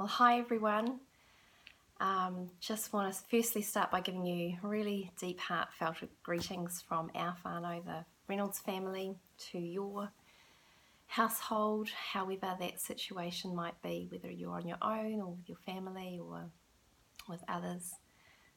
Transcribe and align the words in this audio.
Well, 0.00 0.08
hi 0.08 0.38
everyone. 0.38 0.98
Um, 2.00 2.50
just 2.58 2.90
want 2.94 3.12
to 3.12 3.20
firstly 3.30 3.60
start 3.60 3.90
by 3.90 4.00
giving 4.00 4.24
you 4.24 4.56
really 4.62 5.12
deep, 5.20 5.38
heartfelt 5.38 5.96
greetings 6.22 6.82
from 6.88 7.10
our 7.14 7.36
whānau, 7.44 7.84
the 7.84 8.06
Reynolds 8.26 8.60
family, 8.60 9.18
to 9.50 9.58
your 9.58 10.10
household, 11.06 11.90
however 11.90 12.56
that 12.58 12.80
situation 12.80 13.54
might 13.54 13.74
be, 13.82 14.08
whether 14.10 14.30
you're 14.30 14.54
on 14.54 14.66
your 14.66 14.78
own 14.80 15.20
or 15.20 15.32
with 15.32 15.46
your 15.46 15.58
family 15.66 16.18
or 16.18 16.50
with 17.28 17.44
others. 17.46 17.92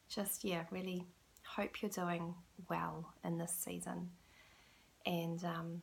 Just, 0.08 0.46
yeah, 0.46 0.64
really 0.72 1.04
hope 1.46 1.82
you're 1.82 1.92
doing 1.92 2.36
well 2.70 3.12
in 3.26 3.38
this 3.38 3.52
season. 3.52 4.12
And 5.06 5.44
um, 5.44 5.82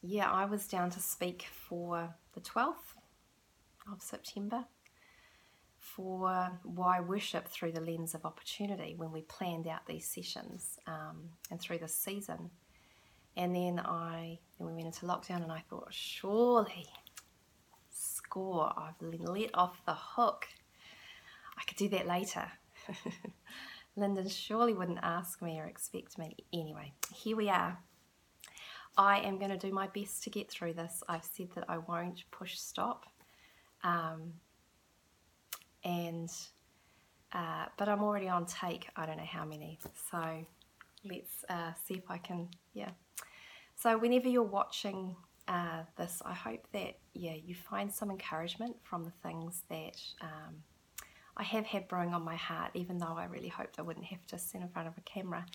yeah, 0.00 0.30
I 0.30 0.44
was 0.44 0.68
down 0.68 0.90
to 0.90 1.00
speak 1.00 1.48
for 1.68 2.14
the 2.34 2.40
12th 2.40 2.94
of 3.92 4.00
September 4.00 4.64
for 5.94 6.50
why 6.64 7.00
worship 7.00 7.46
through 7.46 7.72
the 7.72 7.80
lens 7.80 8.14
of 8.14 8.24
opportunity 8.24 8.94
when 8.96 9.12
we 9.12 9.22
planned 9.22 9.66
out 9.66 9.86
these 9.86 10.06
sessions 10.06 10.78
um, 10.86 11.30
and 11.50 11.60
through 11.60 11.78
this 11.78 11.96
season. 11.96 12.50
And 13.36 13.54
then 13.54 13.78
I 13.78 14.38
then 14.58 14.66
we 14.66 14.74
went 14.74 14.86
into 14.86 15.06
lockdown 15.06 15.42
and 15.42 15.52
I 15.52 15.62
thought, 15.70 15.88
surely 15.90 16.86
score, 17.90 18.72
I've 18.76 19.00
let 19.00 19.50
off 19.54 19.80
the 19.86 19.94
hook. 19.94 20.46
I 21.56 21.62
could 21.66 21.76
do 21.76 21.88
that 21.90 22.06
later. 22.06 22.50
Lyndon 23.96 24.28
surely 24.28 24.74
wouldn't 24.74 24.98
ask 25.02 25.40
me 25.40 25.58
or 25.58 25.64
expect 25.64 26.18
me. 26.18 26.36
Anyway, 26.52 26.92
here 27.14 27.36
we 27.36 27.48
are. 27.48 27.78
I 28.98 29.20
am 29.20 29.38
going 29.38 29.50
to 29.50 29.56
do 29.56 29.72
my 29.72 29.86
best 29.86 30.22
to 30.24 30.30
get 30.30 30.50
through 30.50 30.74
this. 30.74 31.02
I've 31.08 31.24
said 31.24 31.48
that 31.54 31.64
I 31.68 31.78
won't 31.78 32.24
push 32.30 32.58
stop. 32.58 33.06
Um, 33.84 34.34
and 35.86 36.30
uh, 37.32 37.66
but 37.78 37.88
I'm 37.88 38.02
already 38.02 38.28
on 38.28 38.44
take. 38.46 38.88
I 38.96 39.06
don't 39.06 39.16
know 39.16 39.24
how 39.24 39.44
many. 39.44 39.78
So 40.10 40.44
let's 41.04 41.44
uh, 41.48 41.72
see 41.86 41.94
if 41.94 42.10
I 42.10 42.18
can. 42.18 42.48
Yeah. 42.74 42.90
So 43.76 43.96
whenever 43.96 44.28
you're 44.28 44.42
watching 44.42 45.16
uh, 45.48 45.82
this, 45.96 46.22
I 46.24 46.34
hope 46.34 46.66
that 46.72 46.98
yeah 47.14 47.34
you 47.34 47.54
find 47.54 47.92
some 47.92 48.10
encouragement 48.10 48.76
from 48.82 49.04
the 49.04 49.12
things 49.22 49.62
that 49.70 50.00
um, 50.20 50.56
I 51.36 51.44
have 51.44 51.66
had 51.66 51.88
brewing 51.88 52.12
on 52.12 52.24
my 52.24 52.36
heart. 52.36 52.72
Even 52.74 52.98
though 52.98 53.14
I 53.16 53.26
really 53.26 53.48
hoped 53.48 53.78
I 53.78 53.82
wouldn't 53.82 54.06
have 54.06 54.26
to 54.28 54.38
sit 54.38 54.60
in 54.60 54.68
front 54.68 54.88
of 54.88 54.98
a 54.98 55.02
camera 55.02 55.46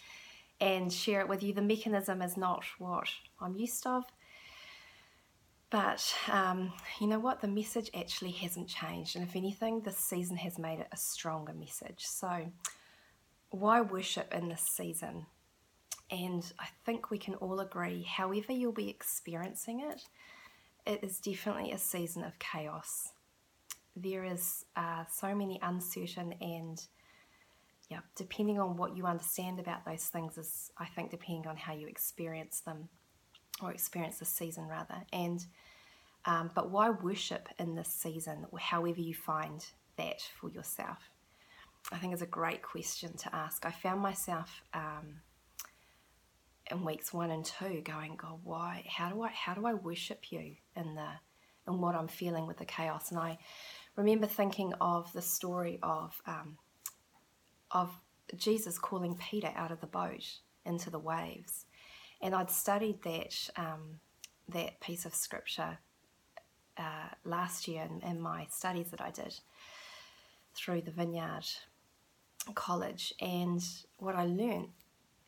and 0.61 0.93
share 0.93 1.21
it 1.21 1.27
with 1.27 1.43
you. 1.43 1.53
The 1.53 1.61
mechanism 1.61 2.21
is 2.21 2.37
not 2.37 2.63
what 2.77 3.07
I'm 3.41 3.55
used 3.55 3.85
of. 3.85 4.05
But 5.71 6.13
um, 6.29 6.73
you 6.99 7.07
know 7.07 7.19
what? 7.19 7.39
The 7.39 7.47
message 7.47 7.89
actually 7.97 8.31
hasn't 8.31 8.67
changed. 8.67 9.15
And 9.15 9.25
if 9.25 9.37
anything, 9.37 9.81
this 9.81 9.97
season 9.97 10.35
has 10.37 10.59
made 10.59 10.79
it 10.79 10.89
a 10.91 10.97
stronger 10.97 11.53
message. 11.53 12.05
So, 12.05 12.51
why 13.51 13.79
worship 13.79 14.33
in 14.33 14.49
this 14.49 14.61
season? 14.61 15.25
And 16.11 16.51
I 16.59 16.67
think 16.85 17.09
we 17.09 17.17
can 17.17 17.35
all 17.35 17.61
agree, 17.61 18.03
however, 18.03 18.51
you'll 18.51 18.73
be 18.73 18.89
experiencing 18.89 19.79
it, 19.79 20.01
it 20.85 21.03
is 21.03 21.19
definitely 21.19 21.71
a 21.71 21.77
season 21.77 22.25
of 22.25 22.37
chaos. 22.37 23.13
There 23.95 24.25
is 24.25 24.65
uh, 24.75 25.05
so 25.09 25.33
many 25.33 25.57
uncertain 25.63 26.33
and 26.41 26.85
yeah, 27.89 27.99
depending 28.15 28.59
on 28.59 28.77
what 28.77 28.95
you 28.95 29.05
understand 29.05 29.59
about 29.59 29.85
those 29.85 30.05
things 30.05 30.37
is, 30.37 30.71
I 30.77 30.85
think, 30.85 31.11
depending 31.11 31.47
on 31.47 31.57
how 31.57 31.73
you 31.73 31.87
experience 31.87 32.61
them 32.61 32.89
or 33.61 33.71
experience 33.71 34.19
the 34.19 34.25
season 34.25 34.67
rather. 34.67 35.03
And 35.11 35.45
um, 36.25 36.51
but 36.53 36.69
why 36.69 36.89
worship 36.89 37.49
in 37.57 37.75
this 37.75 37.87
season, 37.87 38.45
however 38.59 39.01
you 39.01 39.15
find 39.15 39.65
that 39.97 40.21
for 40.39 40.49
yourself? 40.49 41.09
I 41.91 41.97
think 41.97 42.13
is 42.13 42.21
a 42.21 42.27
great 42.27 42.61
question 42.61 43.17
to 43.17 43.35
ask. 43.35 43.65
I 43.65 43.71
found 43.71 44.01
myself 44.01 44.61
um, 44.73 45.21
in 46.69 46.85
weeks 46.85 47.11
one 47.11 47.31
and 47.31 47.43
two 47.43 47.81
going, 47.83 48.15
God, 48.17 48.39
why? 48.43 48.85
How 48.87 49.09
do 49.09 49.23
I? 49.23 49.29
How 49.29 49.53
do 49.53 49.65
I 49.65 49.73
worship 49.73 50.31
you 50.31 50.55
in 50.75 50.95
the 50.95 51.07
in 51.67 51.81
what 51.81 51.95
I'm 51.95 52.07
feeling 52.07 52.45
with 52.45 52.57
the 52.57 52.65
chaos? 52.65 53.09
And 53.09 53.19
I 53.19 53.39
remember 53.95 54.27
thinking 54.27 54.73
of 54.79 55.11
the 55.13 55.21
story 55.21 55.79
of 55.81 56.21
um, 56.27 56.57
of 57.71 57.89
Jesus 58.37 58.77
calling 58.77 59.15
Peter 59.15 59.51
out 59.55 59.71
of 59.71 59.81
the 59.81 59.87
boat 59.87 60.25
into 60.65 60.89
the 60.89 60.99
waves, 60.99 61.65
and 62.21 62.35
I'd 62.35 62.51
studied 62.51 63.01
that 63.03 63.49
um, 63.57 63.99
that 64.49 64.79
piece 64.79 65.05
of 65.05 65.15
scripture 65.15 65.79
uh, 66.77 67.09
last 67.23 67.67
year 67.67 67.83
in, 67.83 68.07
in, 68.07 68.21
my 68.21 68.47
studies 68.49 68.91
that 68.91 69.01
I 69.01 69.11
did 69.11 69.39
through 70.55 70.81
the 70.81 70.91
Vineyard 70.91 71.45
College, 72.55 73.13
and 73.19 73.61
what 73.97 74.15
I 74.15 74.25
learned 74.25 74.69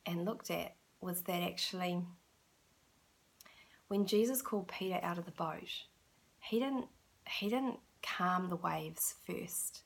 and 0.05 0.25
looked 0.25 0.51
at 0.51 0.75
was 1.01 1.21
that 1.23 1.43
actually, 1.43 2.01
when 3.87 4.05
Jesus 4.05 4.41
called 4.41 4.67
Peter 4.67 4.99
out 5.01 5.17
of 5.17 5.25
the 5.25 5.31
boat, 5.31 5.69
he 6.39 6.59
didn't 6.59 6.87
he 7.27 7.49
didn't 7.49 7.79
calm 8.01 8.49
the 8.49 8.55
waves 8.57 9.15
first. 9.25 9.83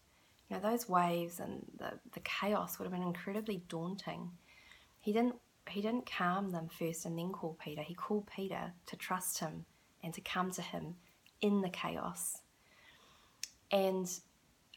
You 0.49 0.55
know, 0.55 0.61
those 0.61 0.87
waves 0.87 1.39
and 1.39 1.65
the, 1.77 1.99
the 2.13 2.21
chaos 2.21 2.79
would 2.79 2.85
have 2.85 2.93
been 2.93 3.03
incredibly 3.03 3.63
daunting. 3.67 4.31
He 5.01 5.11
didn't 5.11 5.35
he 5.69 5.81
didn't 5.81 6.09
calm 6.09 6.51
them 6.51 6.67
first 6.69 7.05
and 7.05 7.17
then 7.17 7.31
call 7.31 7.57
Peter. 7.63 7.81
He 7.81 7.93
called 7.93 8.29
Peter 8.33 8.73
to 8.85 8.95
trust 8.95 9.39
him 9.39 9.65
and 10.03 10.13
to 10.13 10.21
come 10.21 10.51
to 10.51 10.61
him 10.61 10.95
in 11.41 11.61
the 11.61 11.69
chaos. 11.69 12.41
And 13.71 14.07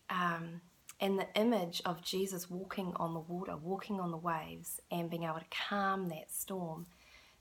um, 0.08 0.60
and 1.00 1.18
the 1.18 1.28
image 1.34 1.80
of 1.86 2.02
Jesus 2.02 2.50
walking 2.50 2.92
on 2.96 3.14
the 3.14 3.20
water, 3.20 3.56
walking 3.56 4.00
on 4.00 4.10
the 4.10 4.16
waves, 4.18 4.80
and 4.90 5.08
being 5.08 5.22
able 5.22 5.38
to 5.38 5.44
calm 5.68 6.08
that 6.10 6.30
storm 6.30 6.86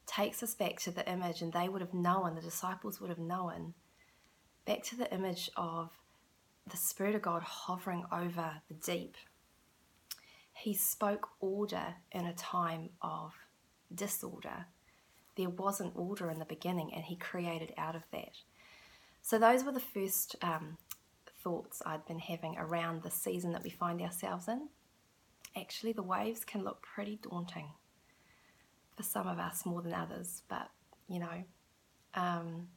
takes 0.05 0.41
us 0.41 0.53
back 0.53 0.79
to 0.81 0.91
the 0.91 1.09
image, 1.11 1.41
and 1.41 1.51
they 1.51 1.67
would 1.67 1.81
have 1.81 1.93
known, 1.93 2.35
the 2.35 2.41
disciples 2.41 3.01
would 3.01 3.09
have 3.09 3.19
known, 3.19 3.73
back 4.65 4.83
to 4.83 4.95
the 4.95 5.13
image 5.13 5.49
of 5.57 5.89
the 6.69 6.77
Spirit 6.77 7.15
of 7.15 7.21
God 7.21 7.43
hovering 7.43 8.05
over 8.11 8.61
the 8.69 8.75
deep. 8.75 9.15
He 10.59 10.73
spoke 10.73 11.29
order 11.39 11.95
in 12.11 12.25
a 12.25 12.33
time 12.33 12.89
of 13.01 13.33
disorder. 13.93 14.65
There 15.37 15.49
wasn't 15.49 15.95
order 15.95 16.29
in 16.29 16.39
the 16.39 16.45
beginning, 16.45 16.93
and 16.93 17.05
He 17.05 17.15
created 17.15 17.73
out 17.77 17.95
of 17.95 18.03
that. 18.11 18.33
So, 19.21 19.39
those 19.39 19.63
were 19.63 19.71
the 19.71 19.79
first 19.79 20.35
um, 20.41 20.77
thoughts 21.43 21.81
I'd 21.85 22.05
been 22.05 22.19
having 22.19 22.57
around 22.57 23.03
the 23.03 23.11
season 23.11 23.53
that 23.53 23.63
we 23.63 23.69
find 23.69 24.01
ourselves 24.01 24.47
in. 24.47 24.67
Actually, 25.55 25.93
the 25.93 26.03
waves 26.03 26.43
can 26.43 26.63
look 26.63 26.81
pretty 26.81 27.19
daunting 27.21 27.69
for 28.95 29.03
some 29.03 29.27
of 29.27 29.39
us 29.39 29.65
more 29.65 29.81
than 29.81 29.93
others, 29.93 30.43
but 30.49 30.69
you 31.07 31.19
know. 31.19 31.43
Um, 32.15 32.67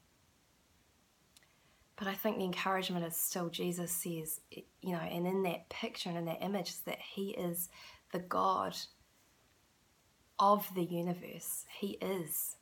but 2.03 2.11
I 2.11 2.15
think 2.15 2.39
the 2.39 2.45
encouragement 2.45 3.07
is 3.07 3.17
still 3.17 3.49
Jesus 3.49 3.93
says, 3.93 4.41
you 4.51 4.91
know, 4.91 4.99
and 4.99 5.25
in 5.25 5.45
that 5.45 5.69
picture 5.69 6.09
and 6.09 6.19
in 6.19 6.25
that 6.25 6.43
image, 6.43 6.71
is 6.71 6.81
that 6.81 6.99
He 6.99 7.29
is 7.29 7.69
the 8.11 8.19
God 8.19 8.77
of 10.37 10.67
the 10.75 10.83
universe. 10.83 11.65
He 11.79 11.99
is 12.01 12.57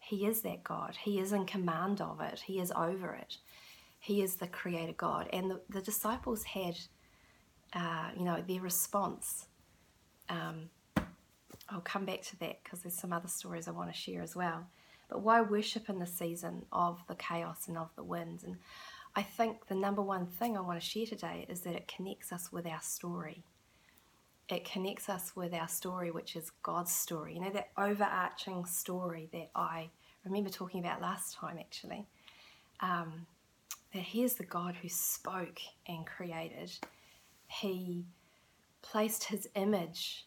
he 0.00 0.26
is 0.26 0.42
that 0.42 0.64
God. 0.64 0.98
He 1.00 1.18
is 1.18 1.32
in 1.32 1.46
command 1.46 2.02
of 2.02 2.20
it. 2.20 2.40
He 2.40 2.60
is 2.60 2.70
over 2.76 3.14
it. 3.14 3.38
He 4.00 4.20
is 4.20 4.34
the 4.36 4.48
creator 4.48 4.92
God. 4.92 5.30
And 5.32 5.50
the, 5.50 5.62
the 5.70 5.80
disciples 5.80 6.44
had, 6.44 6.76
uh, 7.72 8.10
you 8.14 8.26
know, 8.26 8.44
their 8.46 8.60
response. 8.60 9.46
Um, 10.28 10.68
I'll 11.70 11.80
come 11.80 12.04
back 12.04 12.20
to 12.20 12.38
that 12.40 12.62
because 12.62 12.80
there's 12.80 12.98
some 12.98 13.14
other 13.14 13.28
stories 13.28 13.66
I 13.66 13.70
want 13.70 13.90
to 13.90 13.98
share 13.98 14.20
as 14.20 14.36
well. 14.36 14.66
But 15.08 15.22
why 15.22 15.40
worship 15.40 15.88
in 15.88 15.98
the 15.98 16.06
season 16.06 16.64
of 16.72 17.00
the 17.08 17.14
chaos 17.14 17.68
and 17.68 17.76
of 17.76 17.90
the 17.96 18.04
winds? 18.04 18.44
And 18.44 18.56
I 19.16 19.22
think 19.22 19.66
the 19.66 19.74
number 19.74 20.02
one 20.02 20.26
thing 20.26 20.56
I 20.56 20.60
want 20.60 20.80
to 20.80 20.86
share 20.86 21.06
today 21.06 21.46
is 21.48 21.60
that 21.60 21.74
it 21.74 21.88
connects 21.88 22.32
us 22.32 22.50
with 22.50 22.66
our 22.66 22.80
story. 22.80 23.44
It 24.48 24.64
connects 24.64 25.08
us 25.08 25.34
with 25.34 25.54
our 25.54 25.68
story, 25.68 26.10
which 26.10 26.36
is 26.36 26.50
God's 26.62 26.92
story. 26.92 27.34
You 27.34 27.40
know, 27.40 27.50
that 27.50 27.70
overarching 27.78 28.66
story 28.66 29.28
that 29.32 29.50
I 29.54 29.90
remember 30.24 30.50
talking 30.50 30.80
about 30.80 31.00
last 31.00 31.34
time, 31.34 31.58
actually. 31.58 32.06
Um, 32.80 33.26
that 33.92 34.02
He 34.02 34.24
is 34.24 34.34
the 34.34 34.44
God 34.44 34.74
who 34.74 34.88
spoke 34.88 35.60
and 35.86 36.04
created. 36.06 36.72
He 37.46 38.04
placed 38.82 39.24
His 39.24 39.48
image 39.54 40.26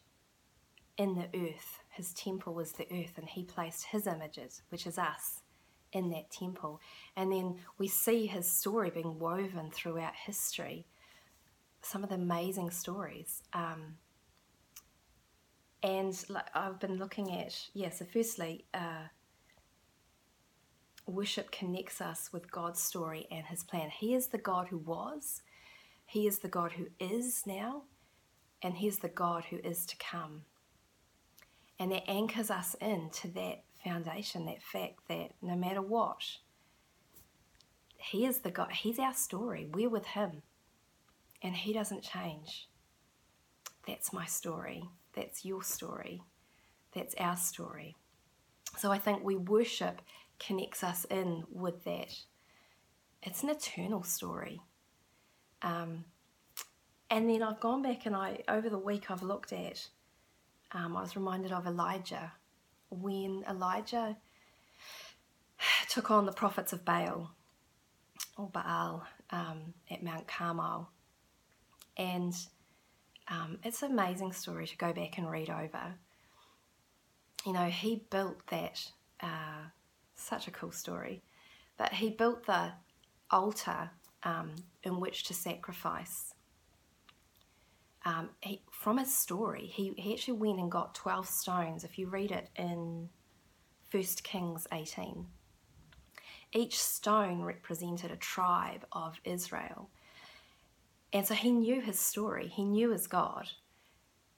in 0.96 1.14
the 1.14 1.26
earth. 1.38 1.80
His 1.98 2.14
temple 2.14 2.54
was 2.54 2.72
the 2.72 2.86
earth, 2.92 3.18
and 3.18 3.28
He 3.28 3.42
placed 3.42 3.86
His 3.86 4.06
images, 4.06 4.62
which 4.68 4.86
is 4.86 4.98
us, 4.98 5.42
in 5.92 6.10
that 6.10 6.30
temple. 6.30 6.80
And 7.16 7.32
then 7.32 7.56
we 7.76 7.88
see 7.88 8.26
His 8.26 8.48
story 8.48 8.88
being 8.88 9.18
woven 9.18 9.72
throughout 9.72 10.14
history. 10.14 10.86
Some 11.82 12.04
of 12.04 12.08
the 12.08 12.14
amazing 12.14 12.70
stories. 12.70 13.42
Um, 13.52 13.96
and 15.82 16.24
like 16.28 16.46
I've 16.54 16.78
been 16.78 16.98
looking 16.98 17.32
at 17.32 17.68
yeah. 17.74 17.90
So 17.90 18.04
firstly, 18.04 18.64
uh, 18.72 19.08
worship 21.04 21.50
connects 21.50 22.00
us 22.00 22.32
with 22.32 22.50
God's 22.52 22.80
story 22.80 23.26
and 23.32 23.44
His 23.46 23.64
plan. 23.64 23.90
He 23.90 24.14
is 24.14 24.28
the 24.28 24.38
God 24.38 24.68
who 24.68 24.78
was, 24.78 25.42
He 26.06 26.28
is 26.28 26.38
the 26.38 26.48
God 26.48 26.72
who 26.72 26.86
is 27.00 27.42
now, 27.44 27.82
and 28.62 28.76
He's 28.76 28.98
the 28.98 29.08
God 29.08 29.46
who 29.50 29.56
is 29.64 29.84
to 29.86 29.96
come. 29.96 30.42
And 31.78 31.92
that 31.92 32.08
anchors 32.08 32.50
us 32.50 32.74
into 32.80 33.28
that 33.28 33.62
foundation, 33.84 34.46
that 34.46 34.62
fact 34.62 35.06
that 35.08 35.30
no 35.40 35.54
matter 35.54 35.82
what, 35.82 36.22
He 37.96 38.26
is 38.26 38.38
the 38.38 38.50
God, 38.50 38.72
He's 38.72 38.98
our 38.98 39.14
story. 39.14 39.68
We're 39.72 39.88
with 39.88 40.06
Him, 40.06 40.42
and 41.42 41.54
He 41.54 41.72
doesn't 41.72 42.02
change. 42.02 42.68
That's 43.86 44.12
my 44.12 44.26
story. 44.26 44.84
That's 45.14 45.44
your 45.44 45.62
story. 45.62 46.22
That's 46.94 47.14
our 47.18 47.36
story. 47.36 47.96
So 48.76 48.90
I 48.90 48.98
think 48.98 49.24
we 49.24 49.36
worship 49.36 50.02
connects 50.38 50.84
us 50.84 51.04
in 51.10 51.44
with 51.50 51.84
that. 51.84 52.14
It's 53.22 53.42
an 53.42 53.50
eternal 53.50 54.02
story. 54.02 54.60
Um, 55.62 56.04
and 57.10 57.28
then 57.28 57.42
I've 57.42 57.60
gone 57.60 57.82
back 57.82 58.06
and 58.06 58.14
I, 58.14 58.42
over 58.48 58.68
the 58.68 58.78
week, 58.78 59.10
I've 59.10 59.22
looked 59.22 59.52
at, 59.52 59.88
um, 60.72 60.96
I 60.96 61.02
was 61.02 61.16
reminded 61.16 61.52
of 61.52 61.66
Elijah. 61.66 62.32
When 62.90 63.44
Elijah 63.48 64.16
took 65.88 66.10
on 66.10 66.26
the 66.26 66.32
prophets 66.32 66.72
of 66.72 66.84
Baal, 66.84 67.32
or 68.36 68.48
Baal, 68.48 69.06
um, 69.30 69.74
at 69.90 70.02
Mount 70.02 70.26
Carmel. 70.26 70.90
And 71.96 72.34
um, 73.28 73.58
it's 73.64 73.82
an 73.82 73.92
amazing 73.92 74.32
story 74.32 74.66
to 74.66 74.76
go 74.76 74.92
back 74.92 75.18
and 75.18 75.30
read 75.30 75.50
over. 75.50 75.94
You 77.44 77.52
know, 77.52 77.66
he 77.66 78.04
built 78.10 78.46
that, 78.48 78.90
uh, 79.20 79.68
such 80.14 80.48
a 80.48 80.50
cool 80.50 80.72
story, 80.72 81.22
but 81.76 81.92
he 81.92 82.10
built 82.10 82.46
the 82.46 82.72
altar 83.30 83.90
um, 84.22 84.54
in 84.82 85.00
which 85.00 85.24
to 85.24 85.34
sacrifice. 85.34 86.34
Um, 88.04 88.30
he, 88.40 88.62
from 88.70 88.98
his 88.98 89.14
story, 89.14 89.66
he, 89.66 89.92
he 89.96 90.14
actually 90.14 90.38
went 90.38 90.60
and 90.60 90.70
got 90.70 90.94
12 90.94 91.26
stones. 91.28 91.84
If 91.84 91.98
you 91.98 92.08
read 92.08 92.30
it 92.30 92.48
in 92.56 93.08
1 93.90 94.02
Kings 94.22 94.66
18, 94.72 95.26
each 96.52 96.78
stone 96.78 97.42
represented 97.42 98.10
a 98.10 98.16
tribe 98.16 98.86
of 98.92 99.20
Israel. 99.24 99.90
And 101.12 101.26
so 101.26 101.34
he 101.34 101.50
knew 101.50 101.80
his 101.80 101.98
story, 101.98 102.48
he 102.48 102.64
knew 102.64 102.90
his 102.90 103.06
God, 103.06 103.48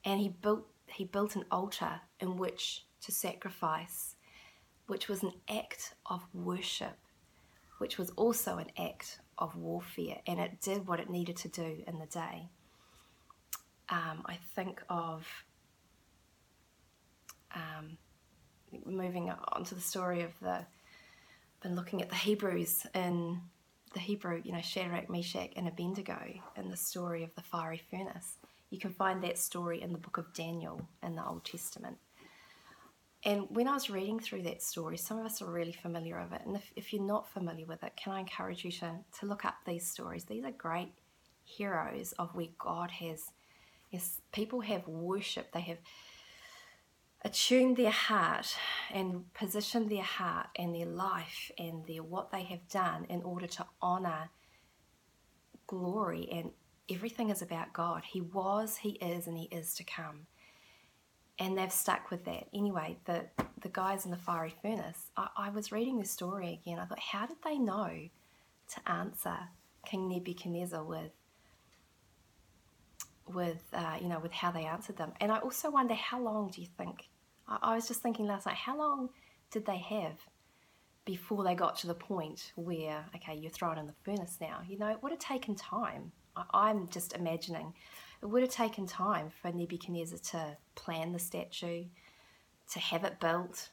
and 0.04 0.20
he 0.20 0.28
built, 0.28 0.66
he 0.86 1.04
built 1.04 1.36
an 1.36 1.44
altar 1.50 2.00
in 2.20 2.36
which 2.36 2.86
to 3.02 3.12
sacrifice, 3.12 4.14
which 4.86 5.08
was 5.08 5.22
an 5.22 5.32
act 5.48 5.94
of 6.06 6.22
worship, 6.32 6.96
which 7.78 7.98
was 7.98 8.10
also 8.10 8.58
an 8.58 8.70
act 8.78 9.20
of 9.38 9.56
warfare, 9.56 10.18
and 10.26 10.38
it 10.38 10.60
did 10.60 10.86
what 10.86 11.00
it 11.00 11.10
needed 11.10 11.36
to 11.38 11.48
do 11.48 11.82
in 11.86 11.98
the 11.98 12.06
day. 12.06 12.50
Um, 13.90 14.22
I 14.26 14.38
think 14.54 14.82
of 14.88 15.26
um, 17.54 17.98
moving 18.86 19.30
on 19.30 19.64
to 19.64 19.74
the 19.74 19.80
story 19.80 20.22
of 20.22 20.32
the 20.40 20.64
been 21.62 21.76
looking 21.76 22.00
at 22.00 22.08
the 22.08 22.14
Hebrews 22.14 22.86
in 22.94 23.40
the 23.92 24.00
Hebrew, 24.00 24.40
you 24.44 24.52
know, 24.52 24.62
Shadrach, 24.62 25.10
Meshach, 25.10 25.50
and 25.56 25.68
Abednego 25.68 26.18
in 26.56 26.70
the 26.70 26.76
story 26.76 27.22
of 27.22 27.34
the 27.34 27.42
fiery 27.42 27.82
furnace. 27.90 28.36
You 28.70 28.78
can 28.78 28.92
find 28.92 29.22
that 29.22 29.36
story 29.36 29.82
in 29.82 29.92
the 29.92 29.98
book 29.98 30.16
of 30.16 30.32
Daniel 30.32 30.80
in 31.02 31.16
the 31.16 31.26
Old 31.26 31.44
Testament. 31.44 31.98
And 33.24 33.44
when 33.50 33.68
I 33.68 33.74
was 33.74 33.90
reading 33.90 34.18
through 34.18 34.42
that 34.44 34.62
story, 34.62 34.96
some 34.96 35.18
of 35.18 35.26
us 35.26 35.42
are 35.42 35.50
really 35.50 35.72
familiar 35.72 36.18
with 36.22 36.40
it. 36.40 36.46
And 36.46 36.56
if, 36.56 36.72
if 36.76 36.92
you're 36.92 37.02
not 37.02 37.28
familiar 37.28 37.66
with 37.66 37.82
it, 37.82 37.92
can 38.02 38.12
I 38.12 38.20
encourage 38.20 38.64
you 38.64 38.70
to, 38.72 38.92
to 39.18 39.26
look 39.26 39.44
up 39.44 39.56
these 39.66 39.86
stories? 39.86 40.24
These 40.24 40.44
are 40.44 40.52
great 40.52 40.92
heroes 41.44 42.12
of 42.12 42.34
where 42.34 42.46
God 42.58 42.90
has, 42.92 43.24
yes, 43.90 44.20
people 44.32 44.60
have 44.60 44.86
worshipped, 44.86 45.52
they 45.52 45.60
have 45.60 45.78
attuned 47.22 47.76
their 47.76 47.90
heart 47.90 48.56
and 48.92 49.32
positioned 49.34 49.90
their 49.90 50.02
heart 50.02 50.46
and 50.56 50.74
their 50.74 50.86
life 50.86 51.50
and 51.58 51.84
their 51.86 52.02
what 52.02 52.30
they 52.30 52.44
have 52.44 52.66
done 52.68 53.04
in 53.10 53.22
order 53.22 53.46
to 53.46 53.66
honor 53.82 54.30
glory 55.66 56.28
and 56.32 56.50
everything 56.90 57.30
is 57.30 57.42
about 57.42 57.72
God. 57.72 58.02
He 58.10 58.20
was, 58.20 58.78
he 58.78 58.90
is, 58.90 59.26
and 59.26 59.36
he 59.36 59.48
is 59.52 59.74
to 59.74 59.84
come 59.84 60.26
and 61.40 61.56
they've 61.56 61.72
stuck 61.72 62.10
with 62.10 62.24
that. 62.26 62.46
Anyway, 62.54 62.98
the 63.06 63.24
the 63.62 63.70
guys 63.70 64.04
in 64.04 64.10
the 64.10 64.16
fiery 64.16 64.54
furnace, 64.62 65.10
I, 65.16 65.28
I 65.36 65.50
was 65.50 65.72
reading 65.72 65.98
this 65.98 66.10
story 66.10 66.60
again. 66.62 66.78
I 66.78 66.84
thought, 66.84 67.00
how 67.00 67.26
did 67.26 67.38
they 67.42 67.58
know 67.58 68.08
to 68.68 68.90
answer 68.90 69.36
King 69.86 70.08
Nebuchadnezzar 70.08 70.84
with 70.84 71.10
with 73.26 73.62
uh, 73.72 73.96
you 74.00 74.08
know 74.08 74.18
with 74.18 74.32
how 74.32 74.50
they 74.50 74.64
answered 74.64 74.96
them? 74.96 75.12
And 75.20 75.30
I 75.32 75.38
also 75.38 75.70
wonder 75.70 75.94
how 75.94 76.20
long 76.20 76.50
do 76.50 76.60
you 76.60 76.68
think? 76.78 77.08
I, 77.48 77.58
I 77.62 77.74
was 77.74 77.88
just 77.88 78.02
thinking 78.02 78.26
last 78.26 78.46
night, 78.46 78.56
how 78.56 78.76
long 78.76 79.10
did 79.50 79.66
they 79.66 79.78
have 79.78 80.18
before 81.04 81.42
they 81.44 81.54
got 81.54 81.76
to 81.78 81.86
the 81.86 81.94
point 81.94 82.52
where 82.56 83.04
okay, 83.16 83.36
you're 83.36 83.50
thrown 83.50 83.78
in 83.78 83.86
the 83.86 83.94
furnace 84.04 84.38
now? 84.40 84.60
You 84.66 84.78
know, 84.78 84.90
it 84.90 85.02
would 85.02 85.12
have 85.12 85.20
taken 85.20 85.54
time. 85.54 86.12
I, 86.36 86.44
I'm 86.52 86.88
just 86.88 87.14
imagining 87.14 87.74
it 88.22 88.26
would 88.26 88.42
have 88.42 88.50
taken 88.50 88.86
time 88.86 89.30
for 89.30 89.50
Nebuchadnezzar 89.50 90.18
to 90.18 90.56
plan 90.74 91.12
the 91.12 91.18
statue, 91.18 91.84
to 92.72 92.78
have 92.78 93.04
it 93.04 93.18
built. 93.18 93.70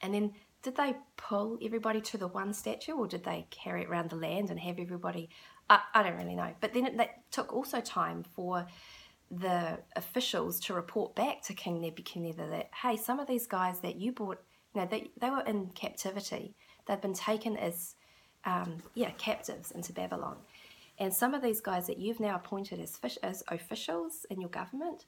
And 0.00 0.14
then 0.14 0.32
did 0.62 0.76
they 0.76 0.94
pull 1.16 1.58
everybody 1.62 2.00
to 2.02 2.18
the 2.18 2.28
one 2.28 2.52
statue 2.54 2.92
or 2.92 3.06
did 3.06 3.24
they 3.24 3.46
carry 3.50 3.82
it 3.82 3.88
around 3.88 4.10
the 4.10 4.16
land 4.16 4.50
and 4.50 4.58
have 4.60 4.78
everybody? 4.78 5.28
I, 5.70 5.80
I 5.94 6.02
don't 6.02 6.16
really 6.16 6.34
know. 6.34 6.52
But 6.60 6.74
then 6.74 6.84
it, 6.84 6.96
that 6.98 7.30
took 7.30 7.54
also 7.54 7.80
time 7.80 8.24
for 8.34 8.66
the 9.30 9.78
officials 9.94 10.58
to 10.60 10.74
report 10.74 11.14
back 11.14 11.40
to 11.42 11.54
King 11.54 11.80
Nebuchadnezzar 11.80 12.48
that, 12.48 12.70
hey, 12.82 12.96
some 12.96 13.20
of 13.20 13.28
these 13.28 13.46
guys 13.46 13.80
that 13.80 13.96
you 13.96 14.12
bought, 14.12 14.42
you 14.74 14.80
know, 14.80 14.88
they, 14.90 15.10
they 15.20 15.30
were 15.30 15.44
in 15.46 15.68
captivity. 15.68 16.56
They'd 16.86 17.00
been 17.00 17.14
taken 17.14 17.56
as, 17.56 17.94
um, 18.44 18.78
yeah, 18.94 19.10
captives 19.12 19.70
into 19.70 19.92
Babylon. 19.92 20.38
And 20.98 21.14
some 21.14 21.32
of 21.32 21.42
these 21.42 21.60
guys 21.60 21.86
that 21.86 21.98
you've 21.98 22.20
now 22.20 22.34
appointed 22.34 22.80
as, 22.80 22.96
fish, 22.96 23.16
as 23.22 23.42
officials 23.48 24.26
in 24.28 24.40
your 24.40 24.50
government, 24.50 25.06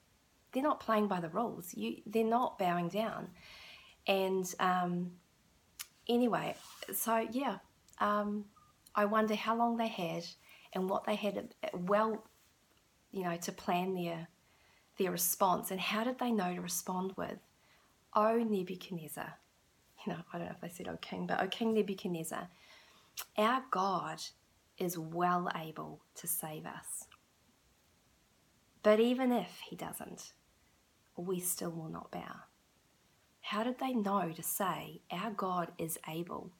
they're 0.53 0.63
not 0.63 0.81
playing 0.81 1.09
by 1.09 1.21
the 1.21 1.29
rules. 1.29 1.75
You, 1.75 1.97
they're 2.07 2.25
not 2.25 2.59
bowing 2.59 2.89
down. 2.89 3.29
And 4.07 4.53
um, 4.61 5.11
anyway, 6.09 6.55
so 6.93 7.27
yeah, 7.33 7.59
um, 7.99 8.45
I 8.95 9.05
wonder 9.07 9.35
how 9.35 9.57
long 9.57 9.77
they 9.77 9.89
had 9.89 10.25
and 10.73 10.89
what 10.89 11.05
they 11.05 11.15
had 11.15 11.55
well, 11.75 12.25
you 13.11 13.23
know, 13.25 13.37
to 13.37 13.53
plan 13.53 13.95
their 13.95 14.29
their 14.99 15.11
response 15.11 15.71
and 15.71 15.81
how 15.81 16.05
did 16.05 16.19
they 16.19 16.31
know 16.31 16.55
to 16.55 16.61
respond 16.61 17.13
with, 17.17 17.39
"O 18.15 18.39
Nebuchadnezzar," 18.39 19.39
you 20.07 20.13
know, 20.13 20.21
I 20.33 20.39
don't 20.39 20.47
know 20.47 20.55
if 20.55 20.61
they 20.61 20.69
said 20.69 20.89
"O 20.89 20.97
King," 20.99 21.27
but 21.27 21.41
"O 21.41 21.49
King 21.49 21.75
Nebuchadnezzar, 21.75 22.49
our 23.37 23.65
God 23.71 24.23
is 24.79 24.99
well 24.99 25.51
able 25.55 26.03
to 26.17 26.27
save 26.27 26.67
us. 26.67 27.07
But 28.83 28.99
even 28.99 29.31
if 29.31 29.61
he 29.69 29.77
doesn't, 29.77 30.33
we 31.17 31.39
still 31.39 31.71
will 31.71 31.89
not 31.89 32.11
bow. 32.11 32.41
How 33.43 33.63
did 33.63 33.79
they 33.79 33.93
know 33.93 34.33
to 34.35 34.43
say, 34.43 35.03
Our 35.11 35.31
God 35.31 35.73
is 35.79 35.99
able? 36.09 36.51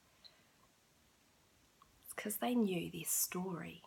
It's 2.03 2.13
because 2.13 2.37
they 2.37 2.55
knew 2.55 2.91
their 2.91 3.05
story. 3.05 3.83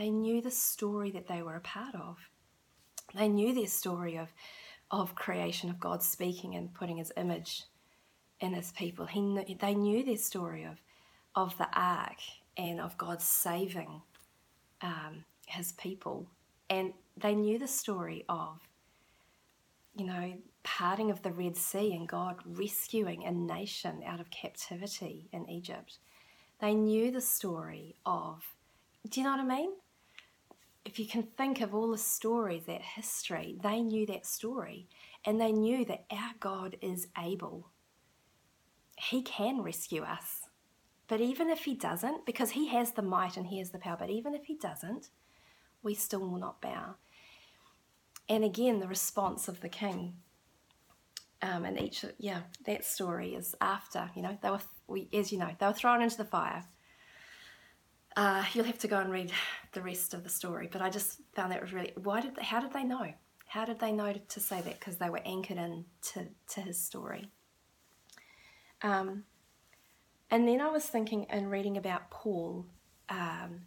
They 0.00 0.08
knew 0.08 0.40
the 0.40 0.50
story 0.50 1.10
that 1.10 1.28
they 1.28 1.42
were 1.42 1.56
a 1.56 1.60
part 1.60 1.94
of. 1.94 2.16
They 3.14 3.28
knew 3.28 3.54
their 3.54 3.66
story 3.66 4.16
of, 4.16 4.28
of 4.90 5.14
creation, 5.14 5.68
of 5.68 5.78
God 5.78 6.02
speaking 6.02 6.54
and 6.54 6.72
putting 6.72 6.96
his 6.96 7.12
image 7.18 7.64
in 8.40 8.54
his 8.54 8.72
people. 8.72 9.04
He 9.04 9.58
they 9.60 9.74
knew 9.74 10.02
their 10.02 10.16
story 10.16 10.64
of, 10.64 10.80
of 11.34 11.58
the 11.58 11.68
ark 11.78 12.16
and 12.56 12.80
of 12.80 12.96
God 12.96 13.20
saving 13.20 14.00
um, 14.80 15.26
his 15.46 15.72
people. 15.72 16.26
And 16.70 16.94
they 17.18 17.34
knew 17.34 17.58
the 17.58 17.68
story 17.68 18.24
of, 18.26 18.58
you 19.94 20.06
know, 20.06 20.32
parting 20.62 21.10
of 21.10 21.20
the 21.20 21.30
Red 21.32 21.58
Sea 21.58 21.92
and 21.92 22.08
God 22.08 22.36
rescuing 22.46 23.26
a 23.26 23.32
nation 23.32 24.02
out 24.06 24.18
of 24.18 24.30
captivity 24.30 25.28
in 25.30 25.46
Egypt. 25.50 25.98
They 26.58 26.72
knew 26.72 27.10
the 27.10 27.20
story 27.20 27.96
of, 28.06 28.42
do 29.06 29.20
you 29.20 29.24
know 29.24 29.32
what 29.32 29.40
I 29.40 29.44
mean? 29.44 29.72
If 30.84 30.98
you 30.98 31.06
can 31.06 31.24
think 31.24 31.60
of 31.60 31.74
all 31.74 31.90
the 31.90 31.98
stories, 31.98 32.64
that 32.64 32.82
history, 32.82 33.58
they 33.62 33.80
knew 33.80 34.06
that 34.06 34.26
story. 34.26 34.88
And 35.24 35.40
they 35.40 35.52
knew 35.52 35.84
that 35.84 36.06
our 36.10 36.32
God 36.40 36.76
is 36.80 37.08
able. 37.18 37.68
He 38.96 39.22
can 39.22 39.62
rescue 39.62 40.02
us. 40.02 40.42
But 41.08 41.20
even 41.20 41.50
if 41.50 41.64
he 41.64 41.74
doesn't, 41.74 42.24
because 42.24 42.50
he 42.50 42.68
has 42.68 42.92
the 42.92 43.02
might 43.02 43.36
and 43.36 43.48
he 43.48 43.58
has 43.58 43.70
the 43.70 43.78
power, 43.78 43.96
but 43.98 44.10
even 44.10 44.34
if 44.34 44.44
he 44.44 44.54
doesn't, 44.54 45.08
we 45.82 45.94
still 45.94 46.20
will 46.20 46.38
not 46.38 46.60
bow. 46.60 46.94
And 48.28 48.44
again, 48.44 48.78
the 48.78 48.86
response 48.86 49.48
of 49.48 49.60
the 49.60 49.68
king. 49.68 50.14
Um, 51.42 51.64
and 51.64 51.80
each, 51.80 52.04
yeah, 52.18 52.42
that 52.66 52.84
story 52.84 53.34
is 53.34 53.54
after, 53.60 54.10
you 54.14 54.22
know, 54.22 54.38
they 54.40 54.50
were, 54.50 54.60
we, 54.86 55.08
as 55.12 55.32
you 55.32 55.38
know, 55.38 55.50
they 55.58 55.66
were 55.66 55.72
thrown 55.72 56.00
into 56.00 56.16
the 56.16 56.24
fire. 56.24 56.64
Uh, 58.16 58.44
you'll 58.52 58.64
have 58.64 58.78
to 58.78 58.88
go 58.88 58.98
and 58.98 59.10
read 59.10 59.32
the 59.72 59.82
rest 59.82 60.14
of 60.14 60.24
the 60.24 60.30
story. 60.30 60.68
But 60.70 60.82
I 60.82 60.90
just 60.90 61.20
found 61.34 61.52
that 61.52 61.60
was 61.60 61.72
really 61.72 61.92
why 62.02 62.20
did 62.20 62.36
they, 62.36 62.42
how 62.42 62.60
did 62.60 62.72
they 62.72 62.84
know? 62.84 63.12
How 63.46 63.64
did 63.64 63.80
they 63.80 63.92
know 63.92 64.12
to, 64.12 64.40
say 64.40 64.60
that? 64.60 64.78
Because 64.78 64.96
they 64.96 65.10
were 65.10 65.22
anchored 65.24 65.56
in 65.56 65.84
to, 66.12 66.28
to 66.50 66.60
his 66.60 66.78
story. 66.78 67.30
Um, 68.82 69.24
and 70.30 70.46
then 70.46 70.60
I 70.60 70.68
was 70.68 70.84
thinking 70.84 71.26
and 71.30 71.50
reading 71.50 71.76
about 71.76 72.10
Paul. 72.10 72.66
Um, 73.08 73.62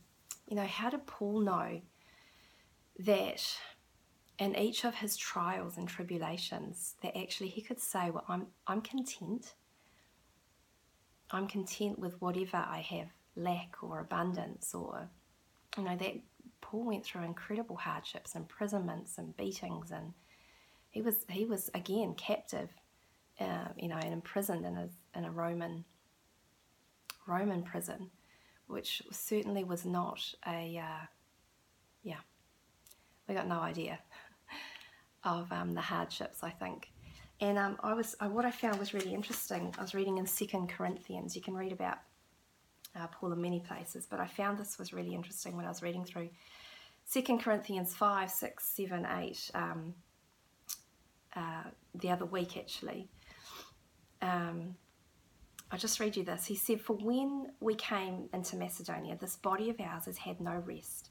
you 0.48 0.56
know, 0.56 0.66
how 0.66 0.90
did 0.90 1.06
Paul 1.06 1.42
know 1.42 1.82
that 3.00 3.58
in 4.40 4.56
each 4.58 4.86
of 4.86 4.96
his 4.96 5.18
trials 5.18 5.78
and 5.78 5.88
tribulations, 5.88 6.96
that 7.02 7.18
actually 7.18 7.50
he 7.50 7.62
could 7.62 7.80
say, 7.80 8.10
"Well, 8.10 8.24
I'm 8.28 8.48
I'm 8.68 8.82
content. 8.82 9.56
I'm 11.32 11.48
content 11.48 12.00
with 12.00 12.22
whatever 12.22 12.58
I 12.58 12.80
have, 12.80 13.10
lack 13.36 13.76
or 13.82 14.00
abundance, 14.00 14.74
or 14.74 15.10
you 15.78 15.84
know 15.84 15.96
that 15.96 16.14
Paul 16.62 16.86
went 16.86 17.06
through 17.06 17.24
incredible 17.24 17.76
hardships, 17.76 18.36
imprisonments, 18.36 19.18
and 19.18 19.36
beatings, 19.38 19.92
and 19.92 20.14
he 20.90 21.02
was 21.02 21.26
he 21.30 21.46
was 21.46 21.70
again 21.74 22.14
captive, 22.16 22.70
uh, 23.40 23.70
you 23.78 23.88
know, 23.88 23.98
and 23.98 24.14
imprisoned 24.14 24.66
in 24.66 24.78
a 24.78 24.90
in 25.16 25.26
a 25.26 25.32
Roman 25.32 25.86
Roman 27.28 27.64
prison, 27.64 28.10
which 28.68 29.02
certainly 29.12 29.64
was 29.64 29.86
not 29.86 30.22
a, 30.48 30.78
uh, 30.78 31.06
yeah, 32.04 32.20
we 33.28 33.36
got 33.36 33.48
no 33.48 33.60
idea 33.60 34.00
of 35.24 35.52
um, 35.52 35.74
the 35.74 35.82
hardships, 35.82 36.44
I 36.44 36.50
think. 36.50 36.92
And 37.40 37.58
um, 37.58 37.78
I 37.82 37.94
was, 37.94 38.16
uh, 38.20 38.28
what 38.28 38.46
I 38.46 38.52
found 38.52 38.80
was 38.80 38.94
really 38.94 39.14
interesting. 39.14 39.74
I 39.78 39.82
was 39.82 39.96
reading 39.96 40.18
in 40.18 40.26
Second 40.26 40.70
Corinthians. 40.70 41.36
You 41.36 41.42
can 41.42 41.56
read 41.56 41.72
about 41.72 41.98
uh, 42.96 43.08
Paul 43.08 43.34
in 43.34 43.42
many 43.42 43.60
places, 43.60 44.08
but 44.10 44.20
I 44.20 44.28
found 44.28 44.58
this 44.58 44.78
was 44.78 44.94
really 44.94 45.14
interesting 45.14 45.56
when 45.56 45.66
I 45.66 45.70
was 45.70 45.82
reading 45.82 46.06
through 46.06 46.30
Second 47.06 47.40
Corinthians 47.40 47.94
5, 47.94 48.30
6, 48.30 48.66
7, 48.66 49.06
8, 49.06 49.52
um, 49.56 49.94
uh, 51.36 51.64
the 51.96 52.10
other 52.10 52.26
week 52.26 52.58
actually. 52.58 53.10
Um, 54.22 54.76
I'll 55.74 55.80
just 55.80 56.00
read 56.00 56.16
you 56.16 56.24
this. 56.24 56.46
He 56.46 56.56
said, 56.56 56.82
For 56.82 56.94
when 56.94 57.52
we 57.60 57.74
came 57.74 58.30
into 58.32 58.56
Macedonia, 58.56 59.18
this 59.20 59.38
body 59.38 59.72
of 59.72 59.80
ours 59.80 60.06
has 60.06 60.20
had 60.20 60.40
no 60.40 60.62
rest. 60.66 61.10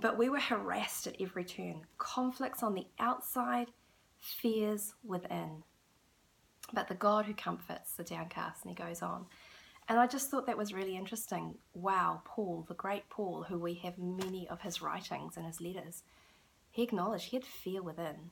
But 0.00 0.16
we 0.16 0.30
were 0.30 0.40
harassed 0.40 1.06
at 1.06 1.20
every 1.20 1.44
turn, 1.44 1.82
conflicts 1.98 2.62
on 2.62 2.72
the 2.72 2.86
outside, 2.98 3.68
fears 4.18 4.94
within. 5.04 5.64
But 6.72 6.88
the 6.88 6.94
God 6.94 7.26
who 7.26 7.34
comforts 7.34 7.92
the 7.92 8.04
downcast, 8.04 8.64
and 8.64 8.74
he 8.74 8.82
goes 8.82 9.02
on. 9.02 9.26
And 9.90 9.98
I 9.98 10.06
just 10.06 10.30
thought 10.30 10.46
that 10.46 10.56
was 10.56 10.72
really 10.72 10.96
interesting. 10.96 11.56
Wow, 11.74 12.22
Paul, 12.24 12.64
the 12.68 12.74
great 12.74 13.10
Paul, 13.10 13.44
who 13.46 13.58
we 13.58 13.74
have 13.82 13.98
many 13.98 14.48
of 14.48 14.60
his 14.60 14.80
writings 14.80 15.36
and 15.36 15.44
his 15.44 15.60
letters, 15.60 16.04
he 16.70 16.84
acknowledged 16.84 17.24
he 17.24 17.36
had 17.36 17.44
fear 17.44 17.82
within. 17.82 18.30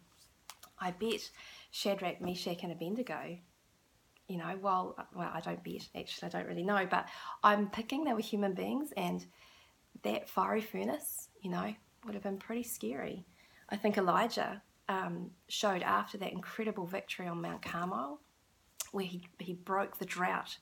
I 0.79 0.93
bet 0.93 1.29
Shadrach, 1.73 2.21
Meshach, 2.21 2.63
and 2.63 2.73
Abednego 2.73 3.39
you 4.29 4.37
know, 4.37 4.57
while, 4.61 4.95
well, 5.15 5.31
I 5.33 5.41
don't 5.41 5.65
bet, 5.65 5.89
actually, 5.97 6.27
I 6.27 6.31
don't 6.31 6.47
really 6.47 6.63
know, 6.63 6.87
but 6.89 7.09
I'm 7.43 7.71
picking 7.71 8.05
they 8.05 8.13
were 8.13 8.21
human 8.21 8.53
beings 8.53 8.93
and 8.97 9.25
that 10.03 10.29
fiery 10.29 10.61
furnace, 10.61 11.29
you 11.41 11.51
know, 11.51 11.75
would 12.05 12.15
have 12.15 12.23
been 12.23 12.37
pretty 12.37 12.63
scary. 12.63 13.25
I 13.71 13.77
think 13.77 13.97
Elijah 13.97 14.63
um, 14.89 15.31
showed 15.49 15.83
after 15.83 16.19
that 16.19 16.33
incredible 16.33 16.87
victory 16.87 17.27
on 17.27 17.41
Mount 17.41 17.63
Carmel, 17.63 18.21
where 18.93 19.07
he, 19.07 19.27
he 19.39 19.55
broke 19.55 19.99
the 19.99 20.05
drought 20.05 20.59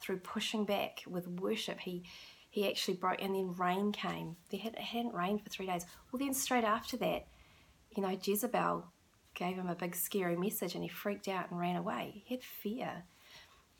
through 0.00 0.18
pushing 0.18 0.64
back 0.64 1.02
with 1.06 1.28
worship. 1.28 1.80
He 1.80 2.04
he 2.48 2.68
actually 2.68 2.94
broke, 2.94 3.22
and 3.22 3.34
then 3.34 3.54
rain 3.54 3.92
came. 3.92 4.36
There 4.50 4.58
had, 4.58 4.74
it 4.74 4.80
hadn't 4.80 5.14
rained 5.14 5.42
for 5.42 5.48
three 5.50 5.66
days. 5.66 5.86
Well, 6.10 6.18
then 6.18 6.34
straight 6.34 6.64
after 6.64 6.96
that, 6.96 7.28
you 7.96 8.02
know, 8.02 8.18
Jezebel 8.20 8.84
gave 9.34 9.56
him 9.56 9.68
a 9.68 9.74
big 9.74 9.94
scary 9.94 10.36
message 10.36 10.74
and 10.74 10.82
he 10.82 10.88
freaked 10.88 11.28
out 11.28 11.50
and 11.50 11.58
ran 11.58 11.76
away. 11.76 12.22
He 12.24 12.34
had 12.34 12.42
fear. 12.42 13.04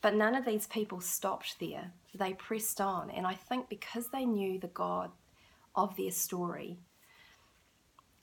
But 0.01 0.15
none 0.15 0.35
of 0.35 0.47
these 0.47 0.67
people 0.67 1.01
stopped 1.01 1.59
there. 1.61 1.93
They 2.15 2.33
pressed 2.33 2.81
on. 2.81 3.11
And 3.11 3.27
I 3.27 3.35
think 3.35 3.69
because 3.69 4.09
they 4.09 4.25
knew 4.25 4.59
the 4.59 4.69
God 4.69 5.11
of 5.75 5.97
their 5.97 6.11
story 6.11 6.79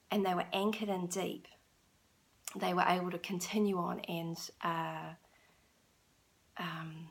and 0.09 0.25
they 0.25 0.33
were 0.33 0.45
anchored 0.53 0.89
in 0.89 1.07
deep, 1.07 1.47
they 2.55 2.73
were 2.73 2.85
able 2.87 3.11
to 3.11 3.19
continue 3.19 3.77
on 3.77 3.99
and 4.01 4.37
uh, 4.63 5.13
um, 6.57 7.09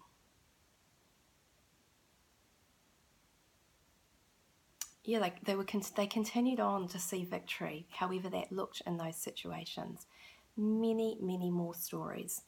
yeah, 5.06 5.20
like 5.20 5.44
they 5.44 5.54
were 5.54 5.66
they 5.94 6.06
continued 6.06 6.60
on 6.60 6.88
to 6.88 6.98
see 6.98 7.24
victory, 7.24 7.86
however 7.90 8.28
that 8.30 8.50
looked 8.50 8.82
in 8.86 8.96
those 8.96 9.16
situations. 9.16 10.06
Many, 10.56 11.16
many 11.20 11.50
more 11.50 11.74
stories 11.74 12.42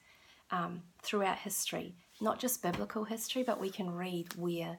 um, 0.51 0.83
throughout 1.03 1.39
history, 1.39 1.95
not 2.21 2.41
just 2.41 2.63
biblical 2.63 3.05
history, 3.05 3.45
but 3.45 3.61
we 3.61 3.71
can 3.71 3.91
read 3.91 4.35
where 4.35 4.79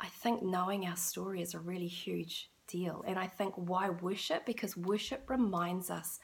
I 0.00 0.06
think 0.06 0.42
knowing 0.42 0.86
our 0.86 0.96
story 0.96 1.42
is 1.42 1.52
a 1.52 1.58
really 1.58 1.88
huge 1.88 2.50
deal. 2.68 3.04
And 3.06 3.18
I 3.18 3.26
think 3.26 3.54
why 3.56 3.90
worship? 3.90 4.46
Because 4.46 4.76
worship 4.76 5.28
reminds 5.28 5.90
us 5.90 6.20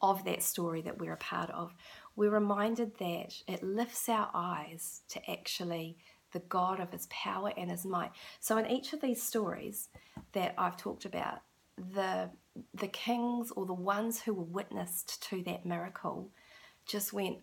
of 0.00 0.24
that 0.24 0.42
story 0.42 0.80
that 0.82 0.98
we're 0.98 1.12
a 1.12 1.18
part 1.18 1.50
of. 1.50 1.74
We're 2.16 2.30
reminded 2.30 2.96
that 2.98 3.34
it 3.46 3.62
lifts 3.62 4.08
our 4.08 4.30
eyes 4.32 5.02
to 5.08 5.30
actually 5.30 5.98
the 6.34 6.40
God 6.40 6.80
of 6.80 6.92
his 6.92 7.06
power 7.10 7.52
and 7.56 7.70
his 7.70 7.86
might. 7.86 8.10
So 8.40 8.58
in 8.58 8.70
each 8.70 8.92
of 8.92 9.00
these 9.00 9.22
stories 9.22 9.88
that 10.32 10.54
I've 10.58 10.76
talked 10.76 11.06
about, 11.06 11.40
the 11.94 12.28
the 12.74 12.88
kings 12.88 13.50
or 13.52 13.66
the 13.66 13.72
ones 13.72 14.20
who 14.20 14.34
were 14.34 14.44
witnessed 14.44 15.22
to 15.30 15.42
that 15.42 15.66
miracle 15.66 16.28
just 16.86 17.12
went, 17.12 17.38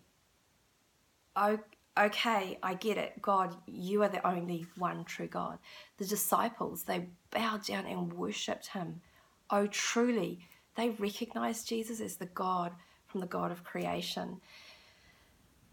oh, 1.36 1.58
okay, 1.98 2.58
I 2.62 2.74
get 2.74 2.96
it. 2.96 3.20
God, 3.20 3.54
you 3.66 4.02
are 4.02 4.08
the 4.08 4.26
only 4.26 4.64
one 4.78 5.04
true 5.04 5.26
God. 5.26 5.58
The 5.98 6.06
disciples, 6.06 6.84
they 6.84 7.08
bowed 7.30 7.64
down 7.64 7.86
and 7.86 8.12
worshipped 8.12 8.68
him. 8.68 9.02
Oh, 9.50 9.66
truly, 9.66 10.46
they 10.76 10.90
recognized 10.90 11.68
Jesus 11.68 12.00
as 12.00 12.16
the 12.16 12.26
God 12.26 12.72
from 13.06 13.20
the 13.20 13.26
God 13.26 13.50
of 13.50 13.64
creation. 13.64 14.40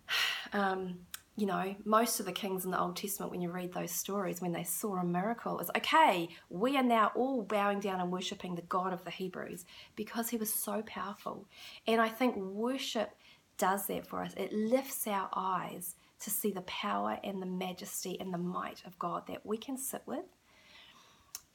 Um, 0.51 1.01
you 1.35 1.45
know, 1.45 1.75
most 1.85 2.19
of 2.19 2.25
the 2.25 2.31
kings 2.31 2.65
in 2.65 2.71
the 2.71 2.79
Old 2.79 2.97
Testament, 2.97 3.31
when 3.31 3.41
you 3.41 3.49
read 3.49 3.73
those 3.73 3.91
stories, 3.91 4.41
when 4.41 4.51
they 4.51 4.63
saw 4.63 4.97
a 4.97 5.05
miracle, 5.05 5.59
it's 5.59 5.71
okay, 5.77 6.27
we 6.49 6.75
are 6.75 6.83
now 6.83 7.11
all 7.15 7.43
bowing 7.43 7.79
down 7.79 8.01
and 8.01 8.11
worshipping 8.11 8.55
the 8.55 8.61
God 8.63 8.91
of 8.91 9.05
the 9.05 9.11
Hebrews 9.11 9.65
because 9.95 10.29
he 10.29 10.37
was 10.37 10.53
so 10.53 10.81
powerful. 10.85 11.45
And 11.87 12.01
I 12.01 12.09
think 12.09 12.35
worship 12.35 13.11
does 13.57 13.87
that 13.87 14.05
for 14.05 14.23
us. 14.23 14.33
It 14.35 14.51
lifts 14.51 15.07
our 15.07 15.29
eyes 15.33 15.95
to 16.21 16.29
see 16.29 16.51
the 16.51 16.61
power 16.61 17.17
and 17.23 17.41
the 17.41 17.45
majesty 17.45 18.19
and 18.19 18.33
the 18.33 18.37
might 18.37 18.83
of 18.85 18.99
God 18.99 19.23
that 19.27 19.45
we 19.45 19.57
can 19.57 19.77
sit 19.77 20.01
with. 20.05 20.25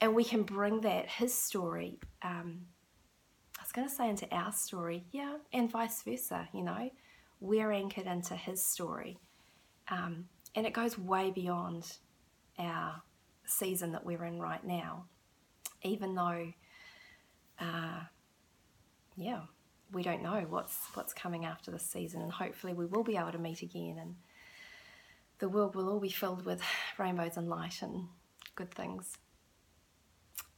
And 0.01 0.15
we 0.15 0.25
can 0.25 0.43
bring 0.43 0.81
that, 0.83 1.09
his 1.09 1.35
story, 1.35 1.99
um, 2.23 2.63
I 3.59 3.63
was 3.63 3.73
going 3.73 3.89
to 3.89 3.95
say 3.95 4.09
into 4.09 4.35
our 4.35 4.53
story, 4.53 5.05
yeah, 5.13 5.37
and 5.53 5.71
vice 5.71 6.03
versa, 6.03 6.49
you 6.53 6.63
know. 6.63 6.91
We're 7.41 7.73
anchored 7.73 8.07
into 8.07 8.35
his 8.35 8.65
story 8.65 9.19
um, 9.89 10.29
and 10.55 10.67
it 10.67 10.73
goes 10.73 10.99
way 10.99 11.31
beyond 11.31 11.97
our 12.59 13.03
season 13.47 13.93
that 13.93 14.05
we're 14.05 14.25
in 14.25 14.41
right 14.41 14.65
now, 14.65 15.05
even 15.83 16.15
though, 16.15 16.53
uh, 17.61 18.01
yeah, 19.17 19.41
we 19.93 20.03
don't 20.03 20.23
know 20.23 20.47
what's 20.49 20.77
what's 20.95 21.13
coming 21.13 21.45
after 21.45 21.71
this 21.71 21.85
season, 21.85 22.23
and 22.23 22.33
hopefully 22.33 22.73
we 22.73 22.87
will 22.87 23.05
be 23.05 23.17
able 23.17 23.33
to 23.33 23.39
meet 23.39 23.63
again, 23.63 23.99
and 24.01 24.17
the 25.39 25.49
world 25.49 25.75
will 25.75 25.89
all 25.89 26.01
be 26.01 26.09
filled 26.09 26.45
with 26.45 26.63
rainbows 26.99 27.37
and 27.37 27.49
light 27.49 27.83
and 27.83 28.09
good 28.55 28.71
things. 28.71 29.19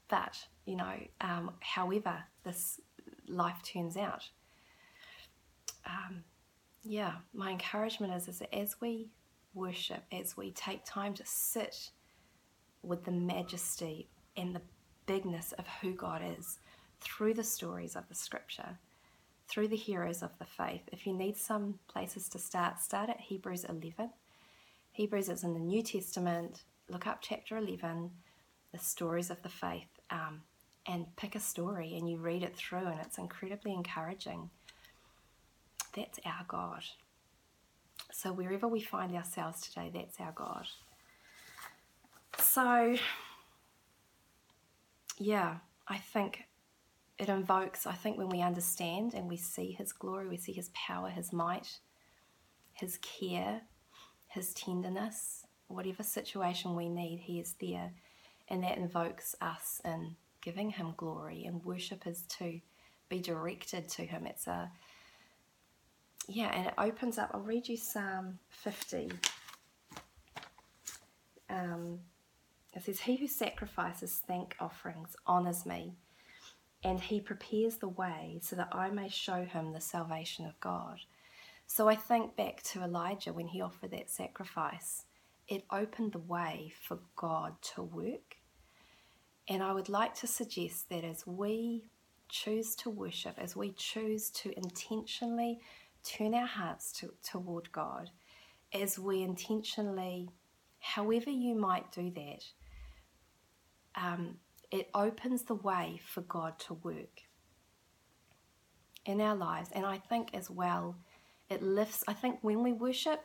But 0.09 0.47
you 0.65 0.77
know, 0.77 0.95
um, 1.21 1.53
however 1.61 2.25
this 2.45 2.81
life 3.29 3.63
turns 3.63 3.97
out, 3.97 4.29
um, 5.85 6.25
yeah, 6.89 7.15
my 7.35 7.51
encouragement 7.51 8.15
is, 8.15 8.29
is 8.29 8.39
that 8.39 8.55
as 8.55 8.77
we 8.81 9.09
worship, 9.55 10.05
as 10.13 10.37
we 10.37 10.53
take 10.53 10.85
time 10.85 11.15
to 11.15 11.25
sit 11.27 11.91
with 12.83 13.05
the 13.05 13.11
majesty 13.11 14.09
and 14.37 14.55
the 14.55 14.63
bigness 15.07 15.53
of 15.53 15.67
who 15.81 15.93
God 15.93 16.23
is 16.39 16.59
through 17.01 17.35
the 17.35 17.45
stories 17.45 17.97
of 17.97 18.09
the 18.09 18.15
scripture, 18.15 18.79
through 19.49 19.69
the 19.69 19.77
heroes 19.77 20.23
of 20.23 20.31
the 20.39 20.45
faith. 20.45 20.83
If 20.93 21.07
you 21.07 21.13
need 21.13 21.37
some 21.37 21.79
places 21.89 22.29
to 22.31 22.39
start, 22.39 22.81
start 22.81 23.11
at 23.11 23.21
Hebrews 23.21 23.65
11. 23.65 24.11
Hebrews 24.93 25.29
is 25.29 25.45
in 25.45 25.55
the 25.55 25.61
New 25.61 25.83
Testament. 25.83 26.63
Look 26.89 27.07
up 27.07 27.19
chapter 27.21 27.57
11, 27.57 28.11
the 28.73 28.79
stories 28.79 29.31
of 29.31 29.43
the 29.43 29.49
faith, 29.49 29.89
um, 30.11 30.43
and 30.87 31.07
pick 31.17 31.35
a 31.35 31.41
story 31.41 31.97
and 31.97 32.09
you 32.09 32.19
read 32.19 32.43
it 32.43 32.55
through, 32.57 32.87
and 32.87 33.01
it's 33.01 33.19
incredibly 33.19 33.73
encouraging. 33.73 34.51
That's 35.97 36.21
our 36.25 36.45
God. 36.47 36.85
So, 38.13 38.33
wherever 38.33 38.69
we 38.69 38.81
find 38.81 39.15
ourselves 39.17 39.63
today, 39.63 39.91
that's 39.93 40.21
our 40.21 40.33
God. 40.33 40.67
So, 42.39 42.97
yeah, 45.19 45.57
I 45.89 45.97
think 45.97 46.45
it 47.19 47.29
invokes, 47.29 47.87
I 47.87 47.95
think 47.95 48.19
when 48.19 48.29
we 48.29 48.43
understand 48.43 49.15
and 49.15 49.29
we 49.29 49.37
see 49.37 49.73
His 49.73 49.93
glory, 49.93 50.29
we 50.29 50.37
see 50.37 50.53
His 50.53 50.71
power, 50.75 51.09
His 51.09 51.33
might, 51.33 51.79
His 52.75 52.99
care, 52.99 53.63
His 54.29 54.53
tenderness, 54.53 55.47
whatever 55.69 56.03
situation 56.03 56.77
we 56.77 56.89
need, 56.89 57.21
He 57.21 57.41
is 57.41 57.55
there. 57.61 57.93
And 58.49 58.63
that 58.63 58.79
invokes 58.79 59.35
us 59.41 59.81
in 59.85 60.17
giving 60.43 60.71
Him 60.71 60.95
glory, 60.97 61.45
and 61.45 61.65
worship 61.65 62.07
is 62.07 62.23
to 62.39 62.61
be 63.09 63.21
directed 63.21 63.89
to 63.91 64.03
Him. 64.03 64.27
It's 64.27 64.47
a, 64.47 64.71
yeah, 66.29 66.51
and 66.55 66.67
it 66.67 66.75
opens 66.79 67.19
up. 67.19 67.31
I'll 67.33 67.41
read 67.41 67.69
you 67.69 67.77
Psalm 67.77 68.39
50. 68.51 69.11
Um, 71.49 72.01
it 72.75 72.83
says, 72.85 73.01
He 73.01 73.17
who 73.17 73.29
sacrifices 73.29 74.23
thank 74.27 74.57
offerings 74.61 75.17
honours 75.27 75.65
me, 75.65 75.95
and 76.83 77.01
he 77.01 77.21
prepares 77.21 77.77
the 77.77 77.89
way 77.89 78.39
so 78.43 78.57
that 78.57 78.69
I 78.73 78.91
may 78.91 79.09
show 79.09 79.45
him 79.45 79.73
the 79.73 79.81
salvation 79.81 80.47
of 80.47 80.59
God. 80.61 81.01
So 81.67 81.89
I 81.89 81.95
think 81.97 82.37
back 82.37 82.63
to 82.65 82.83
Elijah 82.83 83.33
when 83.33 83.49
he 83.49 83.61
offered 83.61 83.91
that 83.93 84.11
sacrifice. 84.11 85.05
It 85.49 85.65
opened 85.71 86.13
the 86.13 86.19
way 86.19 86.73
for 86.83 86.99
God 87.15 87.55
to 87.75 87.83
work. 87.83 88.37
And 89.49 89.63
I 89.63 89.73
would 89.73 89.89
like 89.89 90.15
to 90.17 90.27
suggest 90.27 90.89
that 90.91 91.05
as 91.05 91.25
we 91.25 91.85
choose 92.29 92.75
to 92.77 92.91
worship, 92.91 93.35
as 93.39 93.55
we 93.55 93.71
choose 93.73 94.31
to 94.31 94.57
intentionally 94.57 95.61
turn 96.07 96.35
our 96.35 96.47
hearts 96.47 96.93
to, 96.93 97.13
toward 97.23 97.73
God, 97.73 98.11
as 98.73 98.99
we 98.99 99.23
intentionally, 99.23 100.31
however 100.81 101.31
you 101.31 101.55
might 101.55 101.93
do 101.93 102.11
that, 102.11 102.45
um, 103.95 104.37
it 104.71 104.89
opens 104.95 105.45
the 105.45 105.55
way 105.55 106.01
for 106.05 106.21
God 106.23 106.59
to 106.61 106.75
work 106.75 107.23
in 109.05 109.21
our 109.21 109.37
lives. 109.37 109.71
And 109.73 109.87
I 109.87 109.99
think 109.99 110.35
as 110.35 110.51
well, 110.51 110.97
it 111.49 111.63
lifts, 111.63 112.05
I 112.09 112.13
think 112.13 112.39
when 112.43 112.63
we 112.63 112.73
worship, 112.73 113.25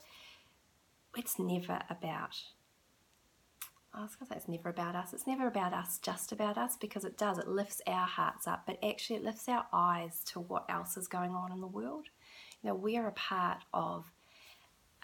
it's 1.18 1.40
never 1.40 1.82
about, 1.90 2.38
I 3.94 4.04
was 4.04 4.16
going 4.16 4.28
to 4.28 4.34
say 4.34 4.38
it's 4.38 4.48
never 4.48 4.70
about 4.70 4.96
us. 4.96 5.12
It's 5.12 5.28
never 5.28 5.48
about 5.48 5.74
us, 5.74 6.00
just 6.00 6.32
about 6.32 6.58
us, 6.58 6.78
because 6.78 7.04
it 7.04 7.18
does. 7.18 7.38
It 7.38 7.48
lifts 7.48 7.82
our 7.86 8.08
hearts 8.08 8.48
up, 8.48 8.64
but 8.66 8.82
actually 8.82 9.18
it 9.18 9.24
lifts 9.24 9.50
our 9.50 9.66
eyes 9.74 10.24
to 10.28 10.40
what 10.40 10.66
else 10.70 10.96
is 10.96 11.08
going 11.08 11.32
on 11.32 11.52
in 11.52 11.60
the 11.60 11.68
world. 11.68 12.08
You 12.62 12.70
know, 12.70 12.76
we 12.76 12.98
are 12.98 13.08
a 13.08 13.14
part 13.14 13.60
of 13.74 14.12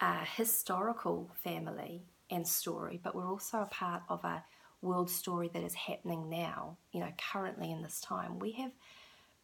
a 0.00 0.24
historical 0.24 1.30
family 1.42 2.02
and 2.30 2.46
story, 2.46 3.00
but 3.02 3.14
we're 3.14 3.28
also 3.28 3.62
a 3.62 3.66
part 3.66 4.02
of 4.08 4.24
a 4.24 4.44
world 4.80 5.10
story 5.10 5.50
that 5.52 5.62
is 5.62 5.74
happening 5.74 6.28
now, 6.28 6.76
you 6.92 7.00
know, 7.00 7.12
currently 7.32 7.72
in 7.72 7.82
this 7.82 8.00
time. 8.00 8.38
We 8.38 8.52
have 8.52 8.70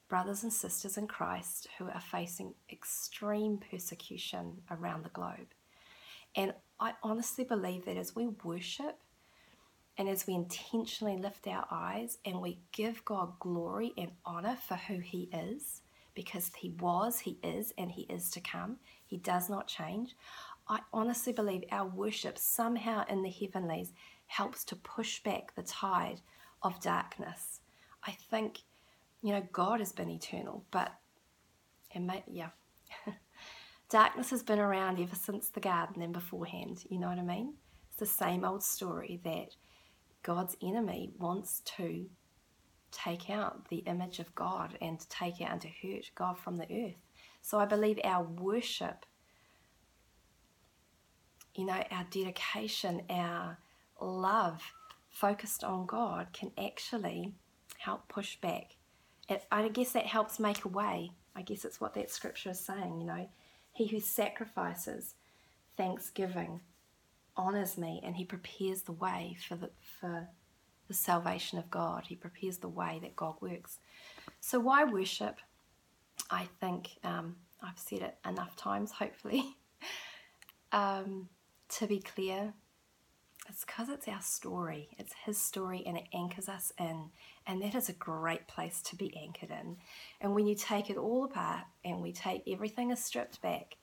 brothers 0.08 0.42
and 0.44 0.52
sisters 0.52 0.96
in 0.96 1.08
Christ 1.08 1.66
who 1.78 1.86
are 1.86 2.00
facing 2.00 2.54
extreme 2.70 3.58
persecution 3.58 4.62
around 4.70 5.04
the 5.04 5.08
globe. 5.08 5.48
And 6.36 6.54
I 6.78 6.92
honestly 7.02 7.44
believe 7.44 7.84
that 7.86 7.96
as 7.96 8.14
we 8.14 8.28
worship 8.44 8.98
and 9.96 10.08
as 10.08 10.26
we 10.26 10.34
intentionally 10.34 11.16
lift 11.16 11.46
our 11.46 11.66
eyes 11.70 12.18
and 12.24 12.40
we 12.40 12.58
give 12.72 13.04
God 13.04 13.38
glory 13.38 13.92
and 13.96 14.10
honor 14.24 14.56
for 14.68 14.74
who 14.74 14.98
He 14.98 15.30
is, 15.32 15.82
because 16.14 16.50
He 16.56 16.70
was, 16.80 17.20
He 17.20 17.38
is, 17.42 17.72
and 17.78 17.90
He 17.90 18.02
is 18.02 18.30
to 18.30 18.40
come, 18.40 18.76
He 19.06 19.16
does 19.16 19.48
not 19.48 19.66
change. 19.66 20.14
I 20.68 20.80
honestly 20.92 21.32
believe 21.32 21.64
our 21.70 21.86
worship 21.86 22.38
somehow 22.38 23.04
in 23.08 23.22
the 23.22 23.30
heavenlies 23.30 23.92
helps 24.26 24.64
to 24.64 24.76
push 24.76 25.22
back 25.22 25.54
the 25.54 25.62
tide 25.62 26.20
of 26.62 26.80
darkness. 26.80 27.60
I 28.06 28.12
think, 28.12 28.62
you 29.22 29.32
know, 29.32 29.46
God 29.52 29.80
has 29.80 29.92
been 29.92 30.10
eternal, 30.10 30.64
but 30.70 30.92
it 31.94 32.00
may, 32.00 32.24
yeah. 32.26 32.50
darkness 33.90 34.30
has 34.30 34.42
been 34.42 34.58
around 34.58 34.98
ever 35.00 35.14
since 35.14 35.50
the 35.50 35.60
garden 35.60 36.02
and 36.02 36.12
beforehand, 36.12 36.84
you 36.88 36.98
know 36.98 37.08
what 37.08 37.18
I 37.18 37.22
mean? 37.22 37.54
It's 37.90 37.98
the 37.98 38.06
same 38.06 38.44
old 38.44 38.62
story 38.62 39.20
that 39.24 39.54
God's 40.22 40.56
enemy 40.62 41.12
wants 41.18 41.60
to 41.76 42.06
take 42.94 43.28
out 43.28 43.68
the 43.68 43.78
image 43.78 44.18
of 44.18 44.34
God 44.34 44.78
and 44.80 44.98
take 45.10 45.40
out 45.40 45.52
and 45.52 45.60
to 45.62 45.68
hurt 45.68 46.10
God 46.14 46.38
from 46.38 46.56
the 46.56 46.64
earth. 46.70 46.96
So 47.42 47.58
I 47.58 47.66
believe 47.66 47.98
our 48.04 48.22
worship, 48.22 49.04
you 51.54 51.66
know, 51.66 51.82
our 51.90 52.06
dedication, 52.10 53.02
our 53.10 53.58
love 54.00 54.62
focused 55.10 55.62
on 55.62 55.86
God 55.86 56.28
can 56.32 56.52
actually 56.58 57.32
help 57.78 58.08
push 58.08 58.36
back. 58.36 58.76
It, 59.28 59.44
I 59.50 59.68
guess 59.68 59.92
that 59.92 60.06
helps 60.06 60.38
make 60.38 60.64
a 60.64 60.68
way. 60.68 61.12
I 61.36 61.42
guess 61.42 61.64
it's 61.64 61.80
what 61.80 61.94
that 61.94 62.10
scripture 62.10 62.50
is 62.50 62.60
saying, 62.60 63.00
you 63.00 63.06
know. 63.06 63.28
He 63.72 63.86
who 63.86 64.00
sacrifices 64.00 65.14
thanksgiving 65.76 66.60
honors 67.36 67.76
me 67.76 68.00
and 68.04 68.16
he 68.16 68.24
prepares 68.24 68.82
the 68.82 68.92
way 68.92 69.36
for 69.48 69.56
the, 69.56 69.70
for 70.00 70.28
the 70.88 70.94
salvation 70.94 71.58
of 71.58 71.70
God. 71.70 72.04
He 72.06 72.16
prepares 72.16 72.58
the 72.58 72.68
way 72.68 72.98
that 73.02 73.16
God 73.16 73.36
works. 73.40 73.78
So, 74.40 74.58
why 74.60 74.84
worship? 74.84 75.38
I 76.30 76.48
think 76.60 76.90
um, 77.02 77.36
I've 77.62 77.78
said 77.78 78.02
it 78.02 78.16
enough 78.26 78.56
times, 78.56 78.92
hopefully. 78.92 79.56
um, 80.72 81.28
to 81.70 81.86
be 81.86 82.00
clear, 82.00 82.52
it's 83.48 83.64
because 83.64 83.88
it's 83.88 84.08
our 84.08 84.22
story. 84.22 84.88
It's 84.98 85.14
His 85.24 85.38
story 85.38 85.82
and 85.86 85.96
it 85.96 86.08
anchors 86.14 86.48
us 86.48 86.72
in. 86.78 87.10
And 87.46 87.62
that 87.62 87.74
is 87.74 87.88
a 87.88 87.94
great 87.94 88.46
place 88.46 88.80
to 88.82 88.96
be 88.96 89.14
anchored 89.16 89.50
in. 89.50 89.76
And 90.20 90.34
when 90.34 90.46
you 90.46 90.54
take 90.54 90.88
it 90.88 90.96
all 90.96 91.24
apart 91.24 91.64
and 91.84 92.00
we 92.00 92.12
take 92.12 92.42
everything 92.46 92.90
is 92.90 93.04
stripped 93.04 93.42
back, 93.42 93.76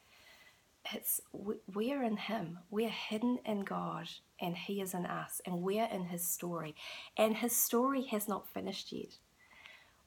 it's 0.94 1.22
we 1.74 1.94
are 1.94 2.04
in 2.04 2.18
Him. 2.18 2.60
We're 2.70 2.90
hidden 2.90 3.40
in 3.46 3.62
God 3.62 4.10
and 4.40 4.56
He 4.56 4.82
is 4.82 4.94
in 4.94 5.06
us. 5.06 5.42
And 5.46 5.62
we're 5.62 5.86
in 5.86 6.06
His 6.06 6.26
story. 6.26 6.76
And 7.18 7.36
His 7.36 7.56
story 7.56 8.04
has 8.06 8.28
not 8.28 8.52
finished 8.54 8.92
yet. 8.92 9.18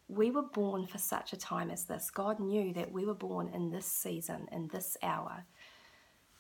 We 0.09 0.31
were 0.31 0.43
born 0.43 0.87
for 0.87 0.99
such 0.99 1.33
a 1.33 1.39
time 1.39 1.71
as 1.71 1.85
this. 1.85 2.11
God 2.11 2.39
knew 2.39 2.75
that 2.75 2.93
we 2.93 3.05
were 3.05 3.15
born 3.15 3.51
in 3.55 3.71
this 3.71 3.87
season, 3.87 4.49
in 4.53 4.69
this 4.69 4.97
hour. 5.03 5.45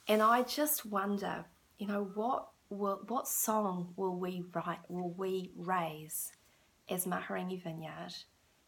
And 0.06 0.20
I 0.20 0.42
just 0.42 0.84
wonder, 0.84 1.46
you 1.78 1.86
know, 1.86 2.10
what 2.14 2.48
will, 2.68 3.00
what 3.08 3.26
song 3.26 3.94
will 3.96 4.16
we 4.16 4.44
write, 4.52 4.80
will 4.88 5.10
we 5.10 5.50
raise 5.56 6.32
as 6.90 7.06
Mahurangi 7.06 7.62
Vineyard, 7.62 8.14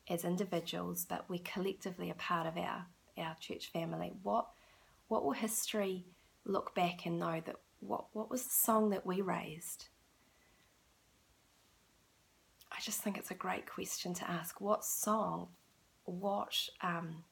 as 0.08 0.24
individuals, 0.24 1.04
but 1.06 1.28
we're 1.28 1.40
collectively 1.44 2.08
a 2.08 2.14
part 2.14 2.46
of 2.46 2.56
our, 2.56 2.86
our 3.18 3.36
church 3.38 3.70
family? 3.70 4.14
What, 4.22 4.46
what 5.08 5.24
will 5.24 5.32
history 5.32 6.06
look 6.44 6.74
back 6.74 7.06
and 7.06 7.18
know 7.18 7.40
that 7.44 7.56
what, 7.80 8.06
what 8.12 8.30
was 8.30 8.44
the 8.44 8.50
song 8.50 8.90
that 8.90 9.06
we 9.06 9.20
raised? 9.20 9.88
I 12.72 12.80
just 12.80 13.00
think 13.00 13.16
it's 13.16 13.30
a 13.30 13.34
great 13.34 13.70
question 13.70 14.12
to 14.14 14.30
ask. 14.30 14.60
What 14.60 14.84
song, 14.84 15.48
what, 16.04 16.54
um, 16.82 17.24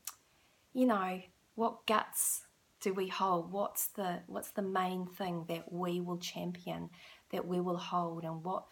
you 0.73 0.87
know, 0.87 1.21
what 1.55 1.87
guts 1.87 2.45
do 2.81 2.93
we 2.93 3.09
hold? 3.09 3.51
What's 3.51 3.87
the 3.89 4.21
what's 4.27 4.51
the 4.51 4.63
main 4.63 5.07
thing 5.07 5.45
that 5.49 5.73
we 5.73 6.01
will 6.01 6.19
champion, 6.19 6.91
that 7.31 7.47
we 7.47 7.61
will 7.61 7.79
hold, 7.79 8.25
and 8.25 8.45
what 8.45 8.65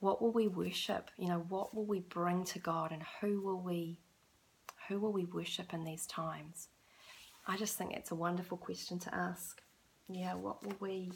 what 0.00 0.20
will 0.20 0.32
we 0.32 0.48
worship? 0.48 1.10
You 1.16 1.28
know, 1.28 1.44
what 1.48 1.74
will 1.74 1.86
we 1.86 2.00
bring 2.00 2.44
to 2.44 2.58
God, 2.58 2.92
and 2.92 3.02
who 3.20 3.40
will 3.40 3.60
we 3.60 4.00
who 4.88 5.00
will 5.00 5.12
we 5.12 5.24
worship 5.24 5.72
in 5.72 5.84
these 5.84 6.06
times? 6.06 6.68
I 7.48 7.56
just 7.56 7.78
think 7.78 7.94
it's 7.94 8.10
a 8.10 8.14
wonderful 8.14 8.58
question 8.58 8.98
to 9.00 9.14
ask. 9.14 9.62
Yeah, 10.08 10.34
what 10.34 10.62
will 10.62 10.76
we 10.80 11.10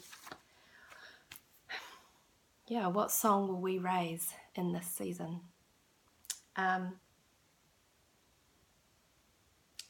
yeah, 2.67 2.87
what 2.87 3.11
song 3.11 3.47
will 3.47 3.61
we 3.61 3.77
raise 3.77 4.33
in 4.55 4.73
this 4.73 4.87
season? 4.87 5.41
Um, 6.55 6.95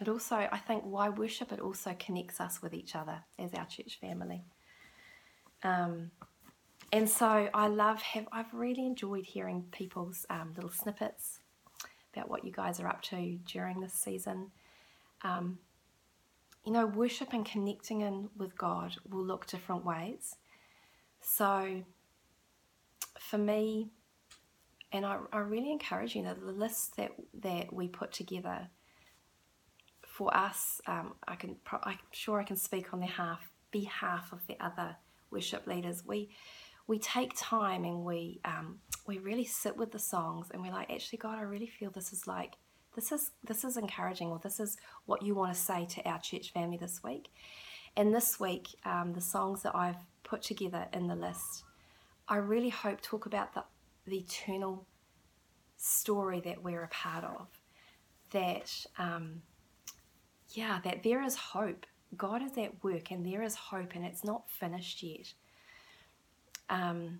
it 0.02 0.10
also, 0.10 0.36
I 0.52 0.58
think, 0.58 0.84
why 0.84 1.10
worship, 1.10 1.52
it 1.52 1.60
also 1.60 1.96
connects 1.98 2.42
us 2.42 2.62
with 2.62 2.74
each 2.74 2.96
other 2.96 3.24
as 3.40 3.54
our 3.54 3.66
church 3.66 4.00
family. 4.02 4.44
Um, 5.64 6.12
and 6.92 7.10
so 7.10 7.50
I 7.54 7.68
love, 7.68 8.02
have 8.02 8.28
I've 8.32 8.54
really 8.54 8.86
enjoyed 8.86 9.26
hearing 9.26 9.66
people's 9.72 10.26
um, 10.30 10.52
little 10.56 10.72
snippets 10.72 11.40
about 12.14 12.30
what 12.30 12.44
you 12.44 12.52
guys 12.52 12.80
are 12.80 12.88
up 12.88 13.02
to 13.04 13.40
during 13.46 13.80
this 13.80 13.94
season. 13.94 14.52
Um, 15.22 15.60
you 16.66 16.72
know, 16.72 16.86
worship 16.86 17.34
and 17.34 17.46
connecting 17.46 18.02
in 18.02 18.30
with 18.38 18.58
God 18.58 18.96
will 19.10 19.24
look 19.24 19.48
different 19.48 19.86
ways. 19.86 20.36
So 21.22 21.84
for 23.20 23.38
me, 23.38 23.90
and 24.92 25.06
I, 25.06 25.18
I 25.32 25.40
really 25.40 25.72
encourage 25.72 26.16
you 26.16 26.22
know 26.22 26.34
the 26.34 26.52
list 26.52 26.96
that 26.98 27.12
that 27.42 27.74
we 27.74 27.88
put 27.88 28.12
together 28.12 28.70
for 30.14 30.36
us, 30.38 30.80
um, 30.86 31.16
I 31.28 31.36
can, 31.36 31.56
I'm 31.84 31.98
sure 32.12 32.40
I 32.40 32.44
can 32.44 32.56
speak 32.56 32.94
on 32.94 33.00
behalf 33.00 33.50
behalf 33.72 34.32
of 34.32 34.46
the 34.46 34.56
other 34.64 34.96
worship 35.32 35.66
leaders. 35.66 36.04
We 36.06 36.30
we 36.86 37.00
take 37.00 37.32
time 37.36 37.84
and 37.84 38.06
we 38.06 38.40
um, 38.46 38.80
we 39.08 39.18
really 39.18 39.46
sit 39.46 39.76
with 39.76 39.92
the 39.92 40.00
songs 40.00 40.48
and 40.52 40.62
we're 40.62 40.72
like, 40.72 40.92
actually, 40.92 41.18
God, 41.18 41.40
I 41.40 41.42
really 41.42 41.68
feel 41.68 41.90
this 41.90 42.14
is 42.14 42.28
like 42.28 42.54
this 42.96 43.12
is 43.12 43.32
this 43.44 43.64
is 43.64 43.78
encouraging, 43.78 44.30
or 44.30 44.40
this 44.40 44.60
is 44.60 44.78
what 45.06 45.22
you 45.22 45.36
want 45.36 45.54
to 45.54 45.60
say 45.60 45.86
to 45.86 46.08
our 46.08 46.20
church 46.20 46.52
family 46.52 46.78
this 46.78 47.02
week. 47.04 47.30
And 47.96 48.14
this 48.14 48.40
week, 48.40 48.70
um, 48.86 49.14
the 49.14 49.22
songs 49.22 49.64
that 49.64 49.76
I've 49.76 49.98
put 50.24 50.42
together 50.42 50.88
in 50.94 51.08
the 51.08 51.16
list, 51.16 51.64
I 52.28 52.38
really 52.38 52.70
hope 52.70 53.02
talk 53.02 53.26
about 53.26 53.54
the 53.54 53.64
the 54.06 54.18
eternal 54.18 54.86
story 55.78 56.42
that 56.42 56.64
we're 56.64 56.84
a 56.84 56.90
part 56.90 57.24
of. 57.24 57.48
That 58.32 58.72
um, 58.98 59.42
yeah, 60.50 60.80
that 60.84 61.04
there 61.04 61.22
is 61.24 61.36
hope. 61.36 61.86
God 62.16 62.44
is 62.44 62.58
at 62.58 62.84
work, 62.84 63.12
and 63.12 63.26
there 63.26 63.42
is 63.42 63.56
hope, 63.56 63.96
and 63.96 64.06
it's 64.06 64.24
not 64.24 64.50
finished 64.50 65.02
yet. 65.02 65.34
Um, 66.70 67.20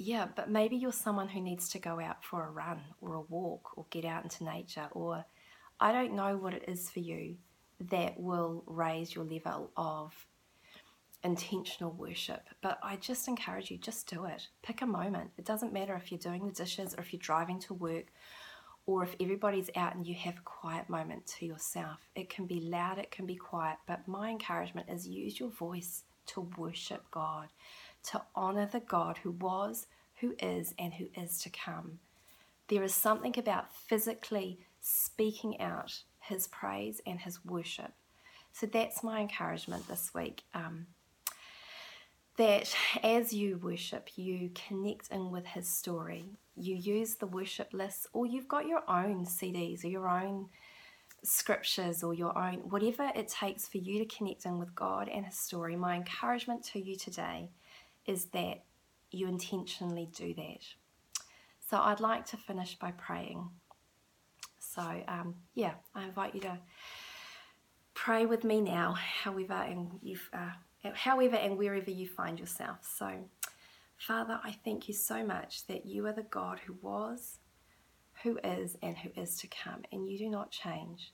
yeah, 0.00 0.28
but 0.34 0.50
maybe 0.50 0.76
you're 0.76 0.92
someone 0.92 1.28
who 1.28 1.40
needs 1.40 1.68
to 1.70 1.78
go 1.78 2.00
out 2.00 2.24
for 2.24 2.46
a 2.46 2.50
run 2.50 2.80
or 3.02 3.14
a 3.14 3.20
walk 3.20 3.76
or 3.76 3.84
get 3.90 4.06
out 4.06 4.24
into 4.24 4.44
nature, 4.44 4.88
or 4.92 5.24
I 5.78 5.92
don't 5.92 6.14
know 6.14 6.36
what 6.36 6.54
it 6.54 6.64
is 6.66 6.90
for 6.90 7.00
you 7.00 7.36
that 7.80 8.18
will 8.18 8.64
raise 8.66 9.14
your 9.14 9.24
level 9.24 9.70
of 9.76 10.14
intentional 11.22 11.92
worship. 11.92 12.48
But 12.62 12.78
I 12.82 12.96
just 12.96 13.28
encourage 13.28 13.70
you, 13.70 13.76
just 13.76 14.08
do 14.08 14.24
it. 14.24 14.48
Pick 14.62 14.80
a 14.80 14.86
moment. 14.86 15.32
It 15.36 15.44
doesn't 15.44 15.72
matter 15.72 15.94
if 15.94 16.10
you're 16.10 16.18
doing 16.18 16.46
the 16.46 16.54
dishes 16.54 16.94
or 16.94 17.00
if 17.00 17.12
you're 17.12 17.20
driving 17.20 17.60
to 17.60 17.74
work 17.74 18.06
or 18.86 19.02
if 19.02 19.14
everybody's 19.20 19.70
out 19.76 19.94
and 19.94 20.06
you 20.06 20.14
have 20.14 20.38
a 20.38 20.42
quiet 20.44 20.88
moment 20.88 21.26
to 21.26 21.46
yourself. 21.46 21.98
It 22.14 22.30
can 22.30 22.46
be 22.46 22.60
loud, 22.60 22.98
it 22.98 23.10
can 23.10 23.26
be 23.26 23.36
quiet, 23.36 23.76
but 23.86 24.08
my 24.08 24.30
encouragement 24.30 24.88
is 24.88 25.06
use 25.06 25.38
your 25.38 25.50
voice 25.50 26.04
to 26.26 26.48
worship 26.56 27.04
God, 27.10 27.48
to 28.04 28.22
honor 28.34 28.66
the 28.66 28.80
God 28.80 29.18
who 29.18 29.32
was, 29.32 29.86
who 30.20 30.34
is, 30.38 30.74
and 30.78 30.94
who 30.94 31.06
is 31.14 31.38
to 31.42 31.50
come. 31.50 31.98
There 32.68 32.82
is 32.82 32.94
something 32.94 33.34
about 33.38 33.74
physically 33.74 34.58
speaking 34.80 35.60
out 35.60 36.02
his 36.20 36.46
praise 36.48 37.00
and 37.06 37.20
his 37.20 37.44
worship. 37.44 37.92
So 38.52 38.66
that's 38.66 39.02
my 39.02 39.20
encouragement 39.20 39.88
this 39.88 40.12
week. 40.14 40.42
Um, 40.54 40.86
that 42.36 42.74
as 43.02 43.32
you 43.32 43.58
worship, 43.58 44.10
you 44.16 44.50
connect 44.54 45.08
in 45.10 45.30
with 45.30 45.46
his 45.46 45.68
story. 45.68 46.24
You 46.56 46.74
use 46.74 47.16
the 47.16 47.26
worship 47.26 47.72
list, 47.72 48.06
or 48.12 48.26
you've 48.26 48.48
got 48.48 48.66
your 48.66 48.82
own 48.88 49.26
CDs 49.26 49.84
or 49.84 49.88
your 49.88 50.08
own 50.08 50.48
scriptures 51.22 52.02
or 52.02 52.14
your 52.14 52.36
own, 52.36 52.60
whatever 52.70 53.10
it 53.14 53.28
takes 53.28 53.68
for 53.68 53.78
you 53.78 53.98
to 53.98 54.04
connect 54.16 54.46
in 54.46 54.58
with 54.58 54.74
God 54.74 55.08
and 55.08 55.26
His 55.26 55.38
story, 55.38 55.76
my 55.76 55.96
encouragement 55.96 56.64
to 56.72 56.80
you 56.80 56.96
today 56.96 57.50
is 58.06 58.26
that 58.26 58.64
you 59.10 59.28
intentionally 59.28 60.08
do 60.14 60.34
that. 60.34 60.62
So 61.68 61.78
I'd 61.78 62.00
like 62.00 62.26
to 62.26 62.36
finish 62.36 62.78
by 62.78 62.92
praying. 62.92 63.48
So, 64.58 64.82
um, 65.08 65.34
yeah, 65.54 65.74
I 65.94 66.04
invite 66.04 66.34
you 66.34 66.40
to 66.42 66.58
pray 67.94 68.26
with 68.26 68.44
me 68.44 68.60
now, 68.60 68.94
however, 68.94 69.54
and 69.54 69.98
you've, 70.02 70.28
uh, 70.32 70.50
however 70.94 71.36
and 71.36 71.58
wherever 71.58 71.90
you 71.90 72.08
find 72.08 72.38
yourself. 72.38 72.78
So, 72.82 73.28
Father, 73.96 74.40
I 74.42 74.52
thank 74.64 74.88
you 74.88 74.94
so 74.94 75.24
much 75.24 75.66
that 75.66 75.86
you 75.86 76.06
are 76.06 76.12
the 76.12 76.22
God 76.22 76.60
who 76.66 76.74
was, 76.80 77.38
who 78.22 78.38
is 78.42 78.76
and 78.82 78.96
who 78.96 79.10
is 79.20 79.36
to 79.38 79.48
come, 79.48 79.82
and 79.92 80.08
you 80.08 80.18
do 80.18 80.30
not 80.30 80.50
change. 80.50 81.12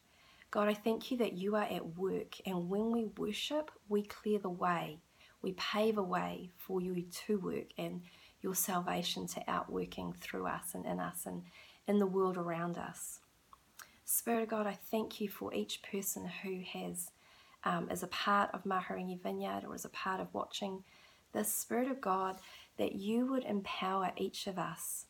God, 0.51 0.69
I 0.69 0.75
thank 0.75 1.11
you 1.11 1.17
that 1.19 1.33
you 1.33 1.57
are 1.57 1.65
at 1.65 1.97
work, 1.99 2.37
and 2.47 2.69
when 2.69 2.93
we 2.93 3.07
worship, 3.17 3.71
we 3.89 4.03
clear 4.03 4.39
the 4.39 4.49
way, 4.49 5.01
we 5.47 5.53
pave 5.53 5.97
a 5.97 6.03
way 6.03 6.51
for 6.59 6.81
you 6.81 7.03
to 7.03 7.39
work 7.39 7.69
and 7.79 8.01
your 8.43 8.57
salvation 8.57 9.29
to 9.29 9.41
outworking 9.49 10.13
through 10.21 10.45
us 10.45 10.75
and 10.75 10.85
in 10.85 10.99
us 10.99 11.25
and 11.25 11.45
in 11.87 12.01
the 12.01 12.07
world 12.07 12.37
around 12.37 12.77
us. 12.77 13.21
Spirit 14.05 14.43
of 14.43 14.49
God, 14.49 14.67
I 14.67 14.77
thank 14.91 15.21
you 15.21 15.29
for 15.29 15.55
each 15.55 15.83
person 15.83 16.29
who 16.43 16.63
has, 16.73 17.13
um, 17.63 17.87
as 17.93 18.03
a 18.03 18.09
part 18.09 18.51
of 18.55 18.65
Mahurangi 18.65 19.23
Vineyard 19.23 19.63
or 19.65 19.73
as 19.73 19.85
a 19.85 19.91
part 19.91 20.21
of 20.21 20.35
watching 20.35 20.83
this 21.33 21.47
Spirit 21.47 21.89
of 21.89 22.01
God, 22.01 22.39
that 22.77 22.97
you 22.97 23.27
would 23.27 23.45
empower 23.45 24.11
each 24.17 24.49
of 24.49 24.59
us 24.59 25.07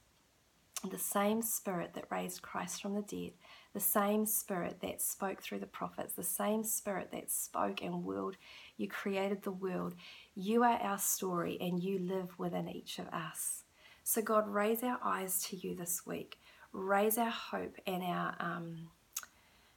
the 0.91 0.99
same 0.99 1.43
Spirit 1.43 1.95
that 1.95 2.11
raised 2.11 2.43
Christ 2.43 2.83
from 2.83 2.95
the 2.95 3.03
dead, 3.03 3.33
the 3.73 3.81
same 3.81 4.27
Spirit 4.27 4.79
that 4.83 5.03
spoke 5.03 5.43
through 5.43 5.61
the 5.61 5.67
prophets, 5.67 6.15
the 6.15 6.23
same 6.23 6.63
Spirit 6.63 7.11
that 7.13 7.31
spoke 7.31 7.83
and 7.83 8.05
willed, 8.05 8.37
you 8.77 8.89
created 8.89 9.43
the 9.43 9.51
world. 9.51 9.95
You 10.39 10.65
are 10.65 10.79
our 10.79 10.99
story 10.99 11.57
and 11.63 11.83
you 11.83 11.99
live 11.99 12.39
within 12.39 12.69
each 12.69 12.99
of 12.99 13.07
us. 13.09 13.65
So, 14.05 14.21
God, 14.21 14.47
raise 14.47 14.83
our 14.83 14.99
eyes 15.03 15.43
to 15.45 15.57
you 15.57 15.75
this 15.75 16.05
week. 16.05 16.39
Raise 16.73 17.17
our 17.17 17.31
hope 17.31 17.77
and 17.87 18.03
our 18.03 18.37
um, 18.39 18.91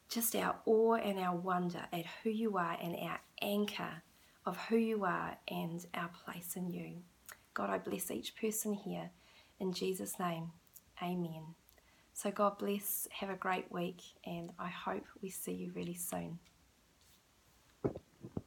just 0.09 0.35
our 0.35 0.57
awe 0.65 0.95
and 0.95 1.17
our 1.17 1.35
wonder 1.35 1.85
at 1.93 2.05
who 2.21 2.29
you 2.29 2.57
are 2.57 2.77
and 2.81 2.93
our 3.01 3.21
anchor 3.41 4.03
of 4.45 4.57
who 4.65 4.75
you 4.75 5.05
are 5.05 5.37
and 5.47 5.85
our 5.93 6.09
place 6.25 6.57
in 6.57 6.69
you. 6.73 6.97
God, 7.53 7.69
I 7.69 7.77
bless 7.77 8.11
each 8.11 8.35
person 8.35 8.73
here 8.73 9.11
in 9.61 9.71
Jesus' 9.71 10.19
name. 10.19 10.51
Amen. 11.01 11.55
So, 12.13 12.31
God 12.31 12.57
bless, 12.57 13.07
have 13.11 13.29
a 13.29 13.35
great 13.35 13.71
week, 13.71 14.01
and 14.25 14.51
I 14.59 14.67
hope 14.67 15.05
we 15.21 15.29
see 15.29 15.53
you 15.53 15.71
really 15.73 15.93
soon. 15.93 16.39